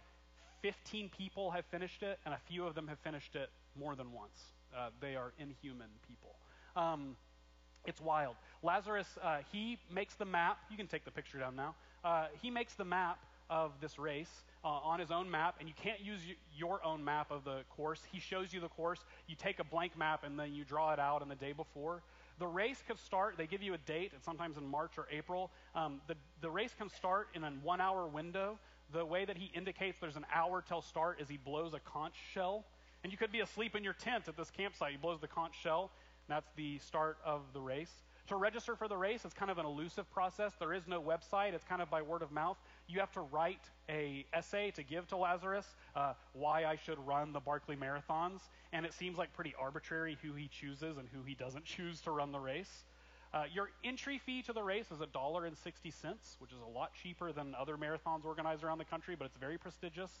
15 0.61 1.09
people 1.17 1.49
have 1.51 1.65
finished 1.67 2.03
it, 2.03 2.19
and 2.25 2.33
a 2.33 2.39
few 2.49 2.67
of 2.67 2.75
them 2.75 2.89
have 2.89 2.99
finished 2.99 3.37
it 3.37 3.49
more 3.79 3.95
than 3.95 4.11
once. 4.11 4.51
Uh, 4.75 4.89
they 4.99 5.15
are 5.15 5.31
inhuman 5.39 5.87
people. 6.09 6.35
Um, 6.75 7.15
it's 7.85 8.01
wild. 8.01 8.35
Lazarus, 8.63 9.07
uh, 9.21 9.37
he 9.51 9.77
makes 9.89 10.15
the 10.15 10.25
map. 10.25 10.57
You 10.69 10.75
can 10.75 10.87
take 10.87 11.05
the 11.05 11.11
picture 11.11 11.37
down 11.37 11.55
now. 11.55 11.75
Uh, 12.03 12.27
he 12.41 12.49
makes 12.49 12.73
the 12.73 12.85
map 12.85 13.17
of 13.49 13.71
this 13.81 13.99
race 13.99 14.29
uh, 14.63 14.67
on 14.67 14.99
his 14.99 15.11
own 15.11 15.29
map, 15.29 15.55
and 15.59 15.67
you 15.67 15.75
can't 15.75 15.99
use 15.99 16.21
your 16.55 16.83
own 16.85 17.03
map 17.03 17.31
of 17.31 17.43
the 17.43 17.61
course. 17.75 18.01
He 18.11 18.19
shows 18.19 18.53
you 18.53 18.59
the 18.59 18.69
course. 18.69 18.99
You 19.27 19.35
take 19.35 19.59
a 19.59 19.63
blank 19.63 19.97
map, 19.97 20.23
and 20.23 20.39
then 20.39 20.53
you 20.53 20.63
draw 20.63 20.93
it 20.93 20.99
out 20.99 21.21
on 21.21 21.29
the 21.29 21.35
day 21.35 21.53
before. 21.53 22.01
The 22.39 22.47
race 22.47 22.81
could 22.87 22.97
start, 22.97 23.35
they 23.37 23.45
give 23.45 23.61
you 23.61 23.73
a 23.73 23.77
date, 23.77 24.11
and 24.13 24.23
sometimes 24.23 24.57
in 24.57 24.67
March 24.67 24.93
or 24.97 25.07
April. 25.11 25.51
Um, 25.75 26.01
the, 26.07 26.15
the 26.41 26.49
race 26.49 26.73
can 26.77 26.89
start 26.89 27.27
in 27.35 27.43
a 27.43 27.51
one 27.61 27.79
hour 27.79 28.07
window. 28.07 28.57
The 28.91 29.05
way 29.05 29.25
that 29.25 29.37
he 29.37 29.51
indicates 29.55 29.97
there's 29.99 30.15
an 30.15 30.25
hour 30.33 30.63
till 30.67 30.81
start 30.81 31.21
is 31.21 31.29
he 31.29 31.37
blows 31.37 31.73
a 31.73 31.79
conch 31.79 32.15
shell. 32.33 32.65
And 33.03 33.11
you 33.11 33.17
could 33.17 33.31
be 33.31 33.41
asleep 33.41 33.75
in 33.75 33.83
your 33.83 33.93
tent 33.93 34.27
at 34.27 34.37
this 34.37 34.49
campsite. 34.49 34.91
He 34.91 34.97
blows 34.97 35.19
the 35.19 35.27
conch 35.27 35.53
shell. 35.61 35.91
That's 36.29 36.49
the 36.55 36.79
start 36.79 37.17
of 37.25 37.41
the 37.53 37.59
race. 37.59 37.91
To 38.27 38.37
register 38.37 38.75
for 38.75 38.87
the 38.87 38.95
race, 38.95 39.25
it's 39.25 39.33
kind 39.33 39.51
of 39.51 39.57
an 39.57 39.65
elusive 39.65 40.09
process. 40.09 40.53
There 40.57 40.73
is 40.73 40.87
no 40.87 41.01
website. 41.01 41.53
It's 41.53 41.65
kind 41.65 41.81
of 41.81 41.89
by 41.89 42.01
word 42.01 42.21
of 42.21 42.31
mouth. 42.31 42.57
You 42.87 42.99
have 42.99 43.11
to 43.13 43.21
write 43.21 43.61
a 43.89 44.25
essay 44.33 44.71
to 44.71 44.83
give 44.83 45.07
to 45.07 45.17
Lazarus 45.17 45.65
uh, 45.95 46.13
why 46.33 46.65
I 46.65 46.75
should 46.75 46.99
run 47.05 47.33
the 47.33 47.39
Barkley 47.39 47.75
marathons, 47.75 48.41
and 48.71 48.85
it 48.85 48.93
seems 48.93 49.17
like 49.17 49.33
pretty 49.33 49.55
arbitrary 49.59 50.17
who 50.21 50.33
he 50.33 50.47
chooses 50.47 50.97
and 50.97 51.07
who 51.13 51.23
he 51.23 51.35
doesn't 51.35 51.65
choose 51.77 52.01
to 52.01 52.11
run 52.11 52.31
the 52.31 52.39
race. 52.39 52.83
Uh, 53.33 53.45
your 53.51 53.69
entry 53.83 54.19
fee 54.19 54.43
to 54.43 54.53
the 54.53 54.61
race 54.61 54.91
is 54.91 55.01
a 55.01 55.07
dollar 55.07 55.45
and 55.45 55.57
sixty 55.57 55.89
cents, 55.89 56.35
which 56.39 56.51
is 56.51 56.59
a 56.59 56.69
lot 56.77 56.91
cheaper 57.01 57.31
than 57.31 57.55
other 57.59 57.77
marathons 57.77 58.25
organized 58.25 58.63
around 58.63 58.77
the 58.77 58.85
country, 58.85 59.15
but 59.17 59.25
it's 59.25 59.37
very 59.37 59.57
prestigious. 59.57 60.11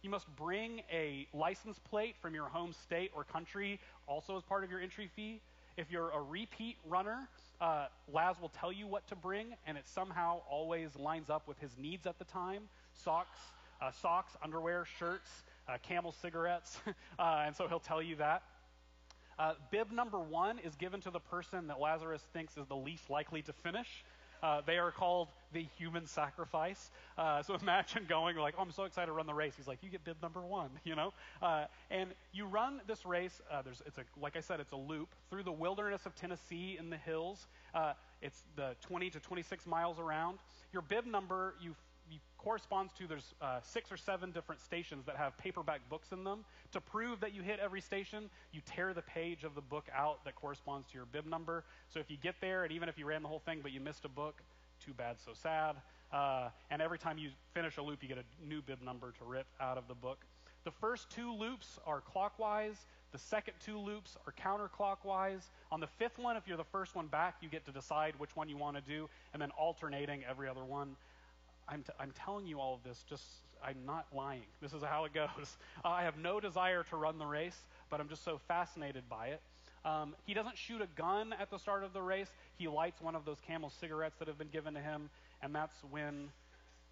You 0.00 0.08
must 0.08 0.26
bring 0.36 0.80
a 0.90 1.26
license 1.34 1.78
plate 1.78 2.16
from 2.22 2.34
your 2.34 2.46
home 2.46 2.72
state 2.72 3.10
or 3.14 3.24
country, 3.24 3.78
also 4.06 4.36
as 4.36 4.42
part 4.42 4.64
of 4.64 4.70
your 4.70 4.80
entry 4.80 5.10
fee. 5.14 5.40
If 5.76 5.90
you're 5.90 6.10
a 6.10 6.20
repeat 6.20 6.76
runner, 6.86 7.28
uh, 7.60 7.86
Laz 8.12 8.38
will 8.40 8.50
tell 8.50 8.70
you 8.70 8.86
what 8.86 9.06
to 9.08 9.16
bring, 9.16 9.54
and 9.66 9.78
it 9.78 9.88
somehow 9.88 10.42
always 10.50 10.94
lines 10.96 11.30
up 11.30 11.48
with 11.48 11.58
his 11.60 11.70
needs 11.78 12.06
at 12.06 12.18
the 12.18 12.24
time 12.24 12.62
socks, 12.92 13.38
uh, 13.80 13.90
socks 13.90 14.36
underwear, 14.42 14.84
shirts, 14.98 15.30
uh, 15.68 15.78
camel 15.82 16.12
cigarettes, 16.12 16.78
uh, 17.18 17.42
and 17.46 17.56
so 17.56 17.68
he'll 17.68 17.80
tell 17.80 18.02
you 18.02 18.16
that. 18.16 18.42
Uh, 19.38 19.54
bib 19.70 19.90
number 19.90 20.20
one 20.20 20.58
is 20.58 20.74
given 20.74 21.00
to 21.00 21.10
the 21.10 21.18
person 21.18 21.66
that 21.68 21.80
Lazarus 21.80 22.22
thinks 22.34 22.56
is 22.58 22.66
the 22.66 22.76
least 22.76 23.08
likely 23.08 23.40
to 23.42 23.52
finish. 23.52 24.04
Uh, 24.42 24.60
they 24.66 24.78
are 24.78 24.90
called 24.90 25.28
the 25.52 25.66
human 25.78 26.06
sacrifice. 26.06 26.90
Uh, 27.16 27.42
so 27.42 27.54
imagine 27.62 28.06
going 28.08 28.36
like, 28.36 28.54
oh, 28.58 28.62
I'm 28.62 28.72
so 28.72 28.84
excited 28.84 29.06
to 29.06 29.12
run 29.12 29.26
the 29.26 29.34
race. 29.34 29.54
He's 29.56 29.68
like, 29.68 29.78
you 29.82 29.90
get 29.90 30.04
bib 30.04 30.16
number 30.22 30.40
one, 30.40 30.70
you 30.84 30.94
know. 30.94 31.12
Uh, 31.40 31.66
and 31.90 32.10
you 32.32 32.46
run 32.46 32.80
this 32.86 33.04
race. 33.04 33.40
Uh, 33.50 33.62
there's, 33.62 33.82
it's 33.86 33.98
a, 33.98 34.04
like 34.20 34.36
I 34.36 34.40
said, 34.40 34.60
it's 34.60 34.72
a 34.72 34.76
loop 34.76 35.08
through 35.30 35.44
the 35.44 35.52
wilderness 35.52 36.06
of 36.06 36.14
Tennessee 36.14 36.76
in 36.78 36.90
the 36.90 36.96
hills. 36.96 37.46
Uh, 37.74 37.92
it's 38.20 38.42
the 38.56 38.76
20 38.82 39.10
to 39.10 39.20
26 39.20 39.66
miles 39.66 39.98
around. 39.98 40.38
Your 40.72 40.82
bib 40.82 41.06
number, 41.06 41.54
you 41.60 41.74
corresponds 42.42 42.92
to 42.94 43.06
there's 43.06 43.34
uh, 43.40 43.60
six 43.62 43.92
or 43.92 43.96
seven 43.96 44.30
different 44.32 44.60
stations 44.60 45.04
that 45.06 45.16
have 45.16 45.36
paperback 45.38 45.80
books 45.88 46.12
in 46.12 46.24
them. 46.24 46.44
To 46.72 46.80
prove 46.80 47.20
that 47.20 47.34
you 47.34 47.42
hit 47.42 47.60
every 47.60 47.80
station, 47.80 48.30
you 48.52 48.60
tear 48.66 48.92
the 48.94 49.02
page 49.02 49.44
of 49.44 49.54
the 49.54 49.60
book 49.60 49.86
out 49.94 50.24
that 50.24 50.34
corresponds 50.34 50.86
to 50.88 50.94
your 50.94 51.06
bib 51.06 51.26
number. 51.26 51.64
So 51.92 52.00
if 52.00 52.10
you 52.10 52.16
get 52.16 52.34
there, 52.40 52.64
and 52.64 52.72
even 52.72 52.88
if 52.88 52.98
you 52.98 53.06
ran 53.06 53.22
the 53.22 53.28
whole 53.28 53.42
thing 53.44 53.60
but 53.62 53.72
you 53.72 53.80
missed 53.80 54.04
a 54.04 54.08
book, 54.08 54.42
too 54.84 54.92
bad, 54.92 55.16
so 55.24 55.32
sad. 55.34 55.76
Uh, 56.12 56.48
and 56.70 56.82
every 56.82 56.98
time 56.98 57.16
you 57.18 57.30
finish 57.54 57.76
a 57.76 57.82
loop, 57.82 58.02
you 58.02 58.08
get 58.08 58.18
a 58.18 58.46
new 58.48 58.60
bib 58.60 58.82
number 58.82 59.12
to 59.18 59.24
rip 59.24 59.46
out 59.60 59.78
of 59.78 59.88
the 59.88 59.94
book. 59.94 60.18
The 60.64 60.70
first 60.70 61.10
two 61.10 61.32
loops 61.32 61.78
are 61.86 62.00
clockwise. 62.00 62.76
The 63.12 63.18
second 63.18 63.54
two 63.64 63.78
loops 63.78 64.16
are 64.26 64.32
counterclockwise. 64.32 65.42
On 65.70 65.80
the 65.80 65.86
fifth 65.86 66.18
one, 66.18 66.36
if 66.36 66.46
you're 66.46 66.56
the 66.56 66.64
first 66.64 66.94
one 66.94 67.06
back, 67.06 67.36
you 67.40 67.48
get 67.48 67.64
to 67.66 67.72
decide 67.72 68.14
which 68.18 68.34
one 68.36 68.48
you 68.48 68.56
want 68.56 68.76
to 68.76 68.82
do, 68.82 69.08
and 69.32 69.42
then 69.42 69.50
alternating 69.50 70.22
every 70.28 70.48
other 70.48 70.64
one. 70.64 70.96
I'm, 71.72 71.82
t- 71.82 71.92
I'm 71.98 72.12
telling 72.12 72.46
you 72.46 72.60
all 72.60 72.74
of 72.74 72.82
this 72.84 73.02
just, 73.08 73.24
I'm 73.64 73.78
not 73.86 74.06
lying. 74.14 74.42
This 74.60 74.74
is 74.74 74.82
how 74.82 75.06
it 75.06 75.14
goes. 75.14 75.56
Uh, 75.82 75.88
I 75.88 76.02
have 76.02 76.18
no 76.18 76.38
desire 76.38 76.84
to 76.90 76.96
run 76.96 77.18
the 77.18 77.24
race, 77.26 77.56
but 77.90 77.98
I'm 77.98 78.08
just 78.08 78.24
so 78.24 78.38
fascinated 78.46 79.04
by 79.08 79.28
it. 79.28 79.40
Um, 79.84 80.14
he 80.26 80.34
doesn't 80.34 80.58
shoot 80.58 80.82
a 80.82 80.86
gun 80.96 81.34
at 81.40 81.50
the 81.50 81.58
start 81.58 81.82
of 81.82 81.94
the 81.94 82.02
race. 82.02 82.28
He 82.56 82.68
lights 82.68 83.00
one 83.00 83.16
of 83.16 83.24
those 83.24 83.38
camel 83.46 83.70
cigarettes 83.80 84.16
that 84.18 84.28
have 84.28 84.36
been 84.36 84.50
given 84.50 84.74
to 84.74 84.80
him, 84.80 85.08
and 85.42 85.54
that's 85.54 85.76
when 85.90 86.28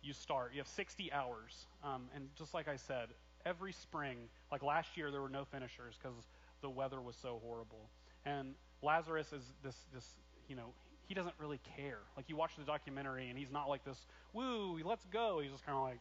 you 0.03 0.15
start. 0.15 0.53
You 0.55 0.59
have 0.61 0.69
60 0.69 1.13
hours. 1.13 1.67
Um, 1.85 2.09
and 2.15 2.29
just 2.37 2.55
like 2.55 2.67
I 2.67 2.77
said, 2.77 3.09
every 3.45 3.73
spring, 3.73 4.17
like 4.51 4.63
last 4.63 4.97
year, 4.97 5.11
there 5.11 5.21
were 5.21 5.29
no 5.29 5.45
finishers 5.45 5.95
because 6.03 6.17
the 6.63 6.71
weather 6.71 7.03
was 7.03 7.17
so 7.21 7.39
horrible. 7.45 7.91
And 8.25 8.55
Lazarus 8.83 9.33
is 9.33 9.43
this, 9.63 9.77
this, 9.95 10.09
you 10.49 10.57
know, 10.57 10.73
he 11.11 11.15
doesn't 11.15 11.35
really 11.41 11.59
care. 11.77 11.99
Like 12.17 12.29
you 12.29 12.37
watch 12.37 12.53
the 12.57 12.63
documentary 12.63 13.29
and 13.29 13.37
he's 13.37 13.51
not 13.51 13.69
like 13.69 13.85
this, 13.85 13.99
woo, 14.33 14.79
let's 14.85 15.05
go. 15.07 15.41
He's 15.43 15.51
just 15.51 15.67
kind 15.67 15.77
of 15.77 15.83
like, 15.83 15.99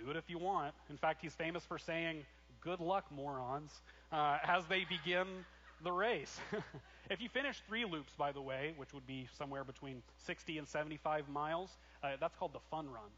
do 0.00 0.10
it 0.10 0.16
if 0.16 0.24
you 0.28 0.36
want. 0.36 0.74
In 0.90 0.96
fact, 0.96 1.22
he's 1.22 1.32
famous 1.32 1.64
for 1.64 1.78
saying, 1.78 2.24
good 2.60 2.80
luck, 2.80 3.04
morons, 3.14 3.70
uh, 4.10 4.38
as 4.42 4.64
they 4.66 4.84
begin 4.84 5.28
the 5.84 5.92
race. 5.92 6.40
if 7.10 7.20
you 7.20 7.28
finish 7.28 7.62
three 7.68 7.84
loops, 7.84 8.14
by 8.18 8.32
the 8.32 8.42
way, 8.42 8.74
which 8.76 8.92
would 8.92 9.06
be 9.06 9.28
somewhere 9.38 9.62
between 9.62 10.02
60 10.26 10.58
and 10.58 10.66
75 10.66 11.28
miles, 11.28 11.70
uh, 12.02 12.08
that's 12.18 12.34
called 12.34 12.52
the 12.52 12.60
fun 12.68 12.86
run. 12.90 13.10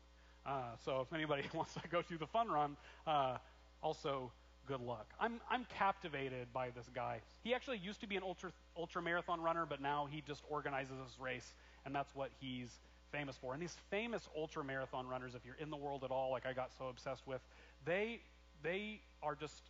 Uh, 0.45 0.77
so 0.85 1.01
if 1.01 1.15
anybody 1.15 1.43
wants 1.55 1.73
to 1.73 1.89
go 1.89 2.03
through 2.03 2.19
the 2.19 2.27
fun 2.27 2.49
run, 2.49 2.77
uh, 3.07 3.39
also 3.83 4.31
good 4.69 4.81
luck. 4.81 5.07
I'm, 5.19 5.41
I'm 5.51 5.67
captivated 5.79 6.53
by 6.53 6.69
this 6.71 6.89
guy. 6.95 7.21
He 7.43 7.55
actually 7.55 7.79
used 7.79 8.01
to 8.03 8.07
be 8.07 8.17
an 8.17 8.23
ultra, 8.23 8.53
ultra 8.77 9.03
marathon 9.03 9.41
runner, 9.41 9.67
but 9.67 9.81
now 9.81 10.07
he 10.11 10.21
just 10.21 10.43
organizes 10.49 10.93
this 11.05 11.19
race, 11.19 11.55
and 11.87 11.95
that's 11.95 12.15
what 12.15 12.31
he's 12.39 12.71
famous 13.11 13.37
for. 13.37 13.55
And 13.55 13.63
these 13.63 13.77
famous 13.91 14.29
ultra 14.37 14.63
marathon 14.63 15.09
runners, 15.09 15.35
if 15.35 15.45
you're 15.47 15.57
in 15.57 15.71
the 15.71 15.77
world 15.77 16.05
at 16.05 16.11
all, 16.11 16.31
like 16.31 16.45
I 16.47 16.53
got 16.53 16.71
so 16.77 16.89
obsessed 16.89 17.27
with, 17.27 17.41
they, 17.87 18.21
they 18.63 19.01
are 19.23 19.35
just, 19.35 19.63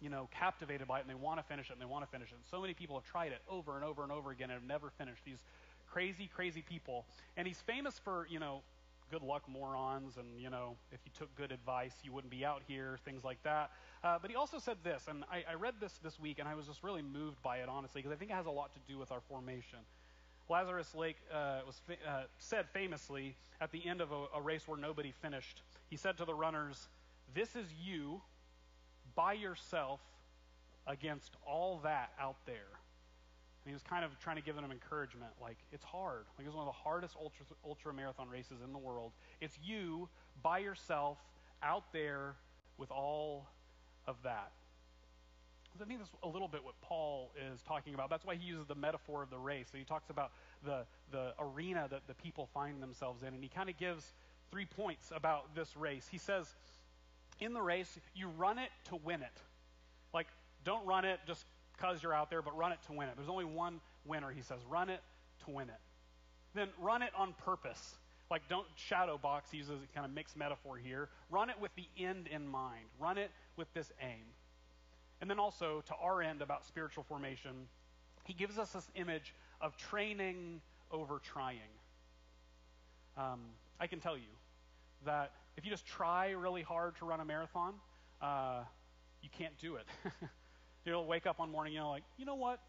you 0.00 0.10
know, 0.10 0.28
captivated 0.38 0.86
by 0.86 0.98
it, 0.98 1.02
and 1.02 1.10
they 1.10 1.14
want 1.14 1.38
to 1.40 1.44
finish 1.44 1.70
it, 1.70 1.72
and 1.72 1.80
they 1.80 1.86
want 1.86 2.04
to 2.04 2.10
finish 2.10 2.28
it. 2.28 2.34
And 2.34 2.44
so 2.50 2.60
many 2.60 2.74
people 2.74 2.96
have 2.96 3.04
tried 3.10 3.32
it 3.32 3.40
over 3.48 3.76
and 3.76 3.84
over 3.84 4.02
and 4.02 4.12
over 4.12 4.30
again 4.30 4.50
and 4.50 4.60
have 4.60 4.68
never 4.68 4.90
finished. 4.98 5.24
These 5.24 5.42
crazy, 5.90 6.28
crazy 6.34 6.62
people. 6.62 7.06
And 7.36 7.46
he's 7.48 7.60
famous 7.60 7.98
for, 7.98 8.26
you 8.30 8.38
know, 8.38 8.60
good 9.10 9.22
luck 9.22 9.42
morons 9.48 10.16
and 10.16 10.40
you 10.40 10.50
know 10.50 10.76
if 10.92 11.00
you 11.04 11.10
took 11.18 11.34
good 11.34 11.52
advice 11.52 11.94
you 12.02 12.12
wouldn't 12.12 12.30
be 12.30 12.44
out 12.44 12.62
here 12.66 12.98
things 13.04 13.24
like 13.24 13.42
that 13.42 13.70
uh, 14.02 14.18
but 14.20 14.30
he 14.30 14.36
also 14.36 14.58
said 14.58 14.78
this, 14.82 15.04
and 15.08 15.24
I, 15.30 15.44
I, 15.50 15.54
read 15.54 15.74
this 15.78 15.92
this 16.02 16.18
week, 16.18 16.38
and 16.38 16.48
I 16.48 16.54
was 16.54 16.66
just 16.66 16.82
really 16.82 17.02
moved 17.02 17.42
by 17.42 17.58
it, 17.58 17.68
honestly, 17.68 18.00
because 18.00 18.14
I 18.14 18.18
think 18.18 18.30
it 18.30 18.34
has 18.34 18.46
a 18.46 18.50
lot 18.50 18.72
to 18.72 18.80
do 18.88 18.98
with 18.98 19.12
our 19.12 19.20
formation. 19.28 19.80
Lazarus 20.48 20.94
Lake 20.94 21.16
uh, 21.32 21.60
was 21.66 21.80
fa- 21.86 22.08
uh, 22.08 22.22
said 22.38 22.66
famously 22.72 23.36
at 23.60 23.72
the 23.72 23.86
end 23.86 24.00
of 24.00 24.10
a, 24.10 24.24
a 24.36 24.40
race 24.40 24.66
where 24.66 24.78
nobody 24.78 25.12
finished. 25.20 25.62
He 25.90 25.96
said 25.96 26.16
to 26.16 26.24
the 26.24 26.34
runners, 26.34 26.88
"This 27.34 27.54
is 27.56 27.66
you, 27.84 28.22
by 29.14 29.34
yourself, 29.34 30.00
against 30.86 31.36
all 31.46 31.80
that 31.84 32.12
out 32.18 32.36
there." 32.46 32.79
He 33.70 33.72
was 33.72 33.84
kind 33.84 34.04
of 34.04 34.18
trying 34.18 34.34
to 34.34 34.42
give 34.42 34.56
them 34.56 34.64
encouragement, 34.72 35.30
like 35.40 35.56
it's 35.70 35.84
hard. 35.84 36.24
Like 36.36 36.44
it's 36.44 36.56
one 36.56 36.66
of 36.66 36.74
the 36.74 36.80
hardest 36.82 37.14
ultra 37.16 37.46
ultra 37.64 37.94
marathon 37.94 38.28
races 38.28 38.58
in 38.64 38.72
the 38.72 38.78
world. 38.78 39.12
It's 39.40 39.56
you 39.62 40.08
by 40.42 40.58
yourself 40.58 41.18
out 41.62 41.84
there 41.92 42.34
with 42.78 42.90
all 42.90 43.46
of 44.08 44.16
that. 44.24 44.50
I 45.80 45.84
think 45.84 46.00
that's 46.00 46.10
a 46.24 46.28
little 46.28 46.48
bit 46.48 46.64
what 46.64 46.74
Paul 46.80 47.30
is 47.52 47.62
talking 47.62 47.94
about. 47.94 48.10
That's 48.10 48.24
why 48.24 48.34
he 48.34 48.44
uses 48.44 48.66
the 48.66 48.74
metaphor 48.74 49.22
of 49.22 49.30
the 49.30 49.38
race. 49.38 49.68
So 49.70 49.78
he 49.78 49.84
talks 49.84 50.10
about 50.10 50.32
the, 50.64 50.84
the 51.12 51.32
arena 51.38 51.86
that 51.92 52.08
the 52.08 52.14
people 52.14 52.48
find 52.52 52.82
themselves 52.82 53.22
in, 53.22 53.28
and 53.28 53.40
he 53.40 53.48
kind 53.48 53.70
of 53.70 53.78
gives 53.78 54.04
three 54.50 54.66
points 54.66 55.12
about 55.14 55.54
this 55.54 55.76
race. 55.76 56.08
He 56.10 56.18
says, 56.18 56.52
in 57.38 57.52
the 57.52 57.62
race, 57.62 58.00
you 58.16 58.26
run 58.36 58.58
it 58.58 58.70
to 58.86 58.96
win 58.96 59.22
it. 59.22 59.40
Like 60.12 60.26
don't 60.64 60.84
run 60.86 61.04
it 61.04 61.20
just 61.26 61.44
because 61.80 62.02
you're 62.02 62.14
out 62.14 62.30
there, 62.30 62.42
but 62.42 62.56
run 62.56 62.72
it 62.72 62.78
to 62.86 62.92
win 62.92 63.08
it. 63.08 63.14
There's 63.16 63.28
only 63.28 63.44
one 63.44 63.80
winner, 64.04 64.30
he 64.30 64.42
says. 64.42 64.58
Run 64.68 64.88
it 64.88 65.00
to 65.44 65.50
win 65.50 65.68
it. 65.68 65.80
Then 66.54 66.68
run 66.80 67.02
it 67.02 67.10
on 67.16 67.34
purpose. 67.44 67.96
Like, 68.30 68.42
don't 68.48 68.66
shadow 68.76 69.18
box, 69.18 69.50
he 69.50 69.58
uses 69.58 69.72
a 69.82 69.94
kind 69.94 70.06
of 70.06 70.12
mixed 70.12 70.36
metaphor 70.36 70.76
here. 70.76 71.08
Run 71.30 71.50
it 71.50 71.56
with 71.60 71.72
the 71.76 71.86
end 71.98 72.28
in 72.28 72.46
mind. 72.46 72.84
Run 73.00 73.18
it 73.18 73.30
with 73.56 73.72
this 73.74 73.90
aim. 74.00 74.24
And 75.20 75.28
then 75.28 75.38
also, 75.38 75.82
to 75.86 75.94
our 76.00 76.22
end 76.22 76.42
about 76.42 76.64
spiritual 76.64 77.04
formation, 77.04 77.50
he 78.24 78.32
gives 78.32 78.58
us 78.58 78.72
this 78.72 78.88
image 78.94 79.34
of 79.60 79.76
training 79.76 80.60
over 80.90 81.18
trying. 81.18 81.58
Um, 83.16 83.40
I 83.80 83.86
can 83.86 84.00
tell 84.00 84.16
you 84.16 84.32
that 85.04 85.32
if 85.56 85.64
you 85.64 85.70
just 85.70 85.86
try 85.86 86.30
really 86.30 86.62
hard 86.62 86.96
to 86.96 87.04
run 87.04 87.20
a 87.20 87.24
marathon, 87.24 87.74
uh, 88.22 88.60
you 89.22 89.28
can't 89.36 89.58
do 89.58 89.76
it. 89.76 89.86
You'll 90.84 91.06
wake 91.06 91.26
up 91.26 91.38
one 91.38 91.50
morning, 91.50 91.74
you 91.74 91.80
know, 91.80 91.90
like, 91.90 92.04
you 92.16 92.24
know 92.24 92.34
what? 92.34 92.60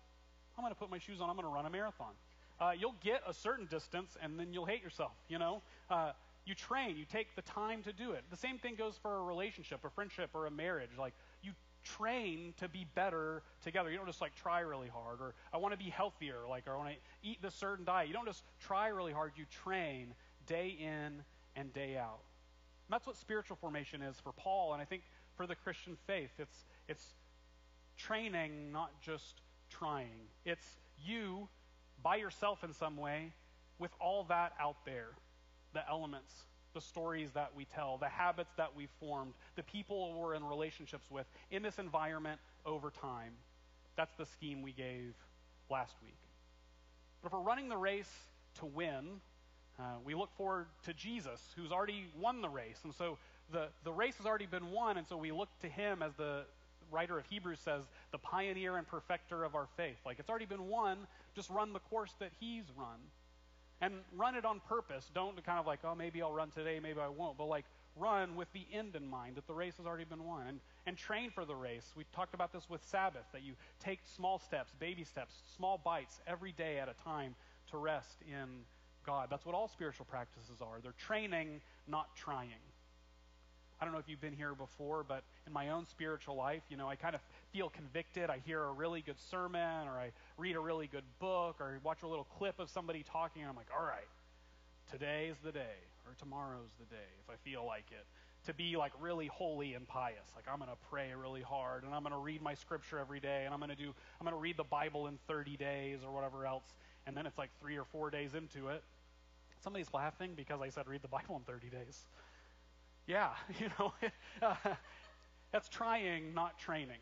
I'm 0.58 0.64
going 0.64 0.74
to 0.74 0.80
put 0.80 0.90
my 0.90 0.98
shoes 0.98 1.22
on. 1.22 1.30
I'm 1.30 1.36
going 1.36 1.48
to 1.48 1.54
run 1.54 1.66
a 1.66 1.70
marathon. 1.70 2.14
Uh, 2.60 2.72
you'll 2.78 2.96
get 3.04 3.22
a 3.28 3.34
certain 3.34 3.66
distance, 3.66 4.18
and 4.22 4.40
then 4.40 4.54
you'll 4.54 4.66
hate 4.66 4.84
yourself. 4.84 5.14
You 5.30 5.40
know, 5.40 5.62
uh, 5.90 6.12
you 6.46 6.54
train. 6.54 6.98
You 6.98 7.06
take 7.06 7.36
the 7.36 7.42
time 7.42 7.84
to 7.84 7.94
do 7.94 8.12
it. 8.12 8.24
The 8.30 8.38
same 8.38 8.58
thing 8.58 8.76
goes 8.76 8.98
for 9.02 9.18
a 9.18 9.24
relationship, 9.24 9.80
a 9.84 9.90
friendship, 9.90 10.32
or 10.34 10.46
a 10.46 10.52
marriage. 10.52 10.92
Like 10.98 11.14
you 11.42 11.54
train 11.84 12.54
to 12.58 12.68
be 12.68 12.86
better 12.94 13.44
together. 13.64 13.90
You 13.90 13.98
don't 13.98 14.06
just 14.06 14.22
like 14.22 14.36
try 14.36 14.60
really 14.60 14.90
hard, 14.90 15.22
or 15.22 15.34
I 15.54 15.58
want 15.58 15.74
to 15.74 15.78
be 15.84 15.90
healthier, 15.90 16.42
like 16.48 16.68
or 16.68 16.74
I 16.74 16.78
want 16.78 16.90
to 16.90 17.28
eat 17.28 17.42
this 17.42 17.56
certain 17.56 17.86
diet. 17.86 18.08
You 18.08 18.14
don't 18.14 18.28
just 18.28 18.44
try 18.60 18.90
really 18.90 19.14
hard. 19.14 19.32
You 19.36 19.46
train 19.64 20.14
day 20.46 20.76
in 20.80 21.24
and 21.56 21.74
day 21.74 21.98
out. 21.98 22.20
And 22.88 22.94
that's 22.94 23.08
what 23.08 23.16
spiritual 23.16 23.58
formation 23.58 24.02
is 24.02 24.20
for 24.20 24.32
Paul, 24.34 24.74
and 24.74 24.82
I 24.82 24.86
think 24.86 25.04
for 25.36 25.48
the 25.48 25.56
Christian 25.56 25.98
faith, 26.06 26.32
it's 26.38 26.66
it's 26.88 27.16
training, 28.02 28.72
not 28.72 28.92
just 29.02 29.42
trying. 29.70 30.28
It's 30.46 30.66
you 31.04 31.48
by 32.04 32.16
yourself 32.18 32.64
in 32.64 32.74
some 32.74 32.98
way 32.98 33.34
with 33.80 33.92
all 34.00 34.26
that 34.26 34.54
out 34.60 34.78
there 34.86 35.10
the 35.74 35.88
elements, 35.90 36.34
the 36.74 36.82
stories 36.82 37.32
that 37.32 37.52
we 37.56 37.64
tell, 37.64 37.98
the 37.98 38.10
habits 38.10 38.52
that 38.58 38.76
we 38.76 38.88
formed, 39.00 39.34
the 39.56 39.64
people 39.64 40.14
we're 40.14 40.36
in 40.36 40.44
relationships 40.44 41.06
with 41.10 41.26
in 41.50 41.64
this 41.64 41.80
environment 41.80 42.40
over 42.66 42.90
time. 42.90 43.32
That's 43.96 44.14
the 44.18 44.26
scheme 44.26 44.62
we 44.62 44.74
gave 44.74 45.14
last 45.70 45.96
week. 46.02 46.18
But 47.22 47.28
if 47.28 47.34
we're 47.34 47.40
running 47.40 47.70
the 47.70 47.78
race 47.78 48.12
to 48.60 48.66
win, 48.66 49.22
uh, 49.80 49.84
we 50.04 50.14
look 50.14 50.36
forward 50.36 50.68
to 50.84 50.94
Jesus, 50.94 51.40
who's 51.56 51.72
already 51.72 52.08
won 52.20 52.42
the 52.42 52.50
race. 52.50 52.80
And 52.84 52.94
so 52.94 53.18
the, 53.52 53.68
the 53.84 53.92
race 53.92 54.18
has 54.18 54.26
already 54.26 54.46
been 54.46 54.72
won, 54.72 54.98
and 54.98 55.08
so 55.08 55.18
we 55.18 55.32
look 55.32 55.50
to 55.62 55.70
him 55.70 56.04
as 56.04 56.14
the 56.16 56.44
writer 56.92 57.18
of 57.18 57.26
Hebrews 57.26 57.60
says, 57.60 57.84
the 58.12 58.18
pioneer 58.18 58.78
and 58.78 58.88
perfecter 58.88 59.44
of 59.44 59.56
our 59.56 59.68
faith. 59.78 59.98
Like 60.06 60.20
it's 60.20 60.30
already 60.30 60.46
been 60.46 60.68
won, 60.68 60.98
just 61.36 61.50
run 61.50 61.74
the 61.74 61.80
course 61.80 62.14
that 62.20 62.32
he's 62.40 62.66
run. 62.78 63.00
And 63.84 63.96
run 64.16 64.36
it 64.36 64.46
on 64.46 64.62
purpose. 64.70 65.10
Don't 65.16 65.44
kind 65.44 65.58
of 65.58 65.66
like, 65.66 65.80
oh, 65.84 65.96
maybe 65.96 66.22
I'll 66.22 66.32
run 66.32 66.52
today, 66.52 66.80
maybe 66.80 67.00
I 67.00 67.08
won't. 67.08 67.38
But 67.38 67.46
like, 67.46 67.66
run 67.96 68.36
with 68.36 68.48
the 68.54 68.66
end 68.72 68.96
in 68.96 69.08
mind, 69.08 69.36
that 69.36 69.48
the 69.48 69.54
race 69.54 69.74
has 69.78 69.88
already 69.88 70.04
been 70.04 70.24
won. 70.24 70.48
And, 70.48 70.60
and 70.86 70.96
train 70.98 71.32
for 71.32 71.46
the 71.46 71.56
race. 71.56 71.92
We 71.96 72.06
talked 72.16 72.36
about 72.36 72.54
this 72.54 72.70
with 72.70 72.84
Sabbath, 72.86 73.26
that 73.34 73.42
you 73.42 73.54
take 73.80 74.00
small 74.16 74.38
steps, 74.38 74.72
baby 74.80 75.04
steps, 75.04 75.34
small 75.56 75.82
bites 75.84 76.22
every 76.28 76.52
day 76.52 76.78
at 76.78 76.90
a 76.90 77.04
time 77.04 77.34
to 77.72 77.78
rest 77.78 78.18
in 78.28 78.48
God. 79.06 79.30
That's 79.32 79.46
what 79.46 79.56
all 79.56 79.68
spiritual 79.68 80.06
practices 80.06 80.62
are. 80.62 80.80
They're 80.82 80.94
training, 80.94 81.62
not 81.88 82.16
trying. 82.16 82.62
I 83.82 83.86
don't 83.86 83.94
know 83.94 84.00
if 84.00 84.08
you've 84.08 84.22
been 84.22 84.36
here 84.36 84.54
before, 84.54 85.04
but 85.04 85.24
in 85.48 85.54
my 85.54 85.70
own 85.70 85.88
spiritual 85.88 86.36
life, 86.36 86.62
you 86.70 86.78
know, 86.78 86.88
I 86.88 86.96
kind 86.96 87.16
of 87.16 87.22
feel 87.52 87.70
convicted. 87.70 88.30
I 88.30 88.38
hear 88.46 88.64
a 88.64 88.72
really 88.72 89.02
good 89.02 89.20
sermon, 89.32 89.88
or 89.88 90.00
I 90.00 90.12
read 90.38 90.56
a 90.56 90.60
really 90.60 90.86
good 90.86 91.04
book, 91.20 91.56
or 91.60 91.66
I 91.66 91.78
watch 91.84 92.04
a 92.04 92.08
little 92.08 92.28
clip 92.38 92.60
of 92.60 92.70
somebody 92.70 93.04
talking, 93.12 93.42
and 93.42 93.50
I'm 93.50 93.56
like, 93.56 93.72
all 93.76 93.84
right, 93.84 94.08
today's 94.92 95.34
the 95.44 95.52
day, 95.52 95.82
or 96.06 96.14
tomorrow's 96.20 96.70
the 96.78 96.86
day, 96.94 97.10
if 97.26 97.34
I 97.34 97.38
feel 97.44 97.66
like 97.66 97.86
it. 97.90 98.06
To 98.46 98.54
be 98.54 98.78
like 98.78 98.92
really 99.02 99.28
holy 99.28 99.74
and 99.74 99.88
pious. 99.88 100.30
Like 100.36 100.46
I'm 100.48 100.60
going 100.60 100.70
to 100.70 100.78
pray 100.92 101.10
really 101.20 101.42
hard, 101.42 101.84
and 101.84 101.92
I'm 101.92 102.04
going 102.04 102.14
to 102.14 102.20
read 102.20 102.44
my 102.44 102.54
scripture 102.54 103.00
every 103.00 103.20
day, 103.20 103.46
and 103.46 103.54
I'm 103.54 103.60
going 103.60 103.72
to 103.72 103.76
do, 103.76 103.94
I'm 104.20 104.26
going 104.26 104.36
to 104.36 104.42
read 104.42 104.58
the 104.58 104.64
Bible 104.64 105.08
in 105.08 105.18
30 105.28 105.58
days, 105.58 106.00
or 106.06 106.14
whatever 106.14 106.46
else. 106.46 106.66
And 107.08 107.18
then 107.18 107.26
it's 107.26 107.38
like 107.40 107.50
three 107.60 107.78
or 107.78 107.86
four 107.86 108.12
days 108.12 108.36
into 108.36 108.68
it. 108.68 108.84
Somebody's 109.64 109.94
laughing 109.94 110.34
because 110.36 110.62
I 110.62 110.70
said 110.70 110.88
read 110.88 111.02
the 111.02 111.08
Bible 111.08 111.36
in 111.36 111.42
30 111.44 111.70
days. 111.70 112.06
Yeah, 113.08 113.30
you 113.60 113.70
know, 113.80 113.94
that's 115.52 115.70
trying, 115.70 116.34
not 116.34 116.60
training. 116.60 117.00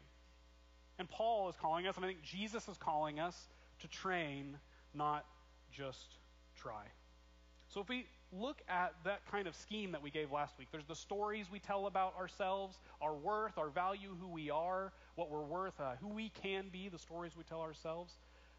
And 1.00 1.10
Paul 1.10 1.50
is 1.50 1.56
calling 1.62 1.88
us, 1.88 1.96
and 1.96 2.06
I 2.06 2.10
think 2.10 2.24
Jesus 2.24 2.68
is 2.68 2.78
calling 2.78 3.20
us 3.20 3.48
to 3.80 3.88
train, 3.88 4.58
not 4.94 5.26
just 5.72 6.18
try. 6.58 6.84
So 7.70 7.82
if 7.82 7.90
we 7.90 8.08
look 8.32 8.62
at 8.70 8.94
that 9.06 9.22
kind 9.32 9.48
of 9.48 9.56
scheme 9.56 9.92
that 9.94 10.02
we 10.04 10.12
gave 10.12 10.32
last 10.32 10.58
week, 10.60 10.70
there's 10.72 10.86
the 10.88 10.96
stories 10.96 11.48
we 11.52 11.60
tell 11.60 11.88
about 11.88 12.16
ourselves, 12.18 12.78
our 13.02 13.16
worth, 13.16 13.58
our 13.58 13.70
value, 13.70 14.16
who 14.20 14.28
we 14.28 14.50
are, 14.50 14.92
what 15.16 15.30
we're 15.32 15.44
worth, 15.44 15.80
uh, 15.80 15.94
who 16.02 16.10
we 16.10 16.30
can 16.44 16.70
be, 16.72 16.90
the 16.90 17.00
stories 17.00 17.34
we 17.38 17.44
tell 17.44 17.62
ourselves, 17.62 18.14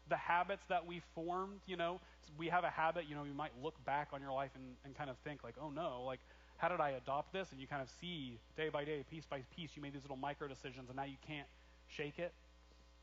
the 0.09 0.15
habits 0.17 0.63
that 0.69 0.85
we 0.85 1.01
formed. 1.15 1.61
You 1.67 1.77
know, 1.77 2.01
we 2.37 2.47
have 2.47 2.63
a 2.63 2.69
habit, 2.69 3.05
you 3.09 3.15
know, 3.15 3.23
you 3.23 3.33
might 3.33 3.51
look 3.61 3.83
back 3.85 4.09
on 4.13 4.21
your 4.21 4.31
life 4.33 4.51
and, 4.55 4.75
and 4.85 4.95
kind 4.95 5.09
of 5.09 5.17
think, 5.19 5.43
like, 5.43 5.55
oh 5.61 5.69
no, 5.69 6.03
like, 6.05 6.19
how 6.61 6.69
did 6.69 6.79
I 6.79 6.91
adopt 6.91 7.33
this? 7.33 7.51
And 7.51 7.59
you 7.59 7.65
kind 7.65 7.81
of 7.81 7.89
see 7.99 8.37
day 8.55 8.69
by 8.69 8.85
day, 8.85 9.03
piece 9.09 9.25
by 9.25 9.41
piece, 9.55 9.71
you 9.75 9.81
made 9.81 9.93
these 9.93 10.03
little 10.03 10.15
micro 10.15 10.47
decisions, 10.47 10.89
and 10.89 10.95
now 10.95 11.05
you 11.05 11.17
can't 11.25 11.47
shake 11.87 12.19
it. 12.19 12.31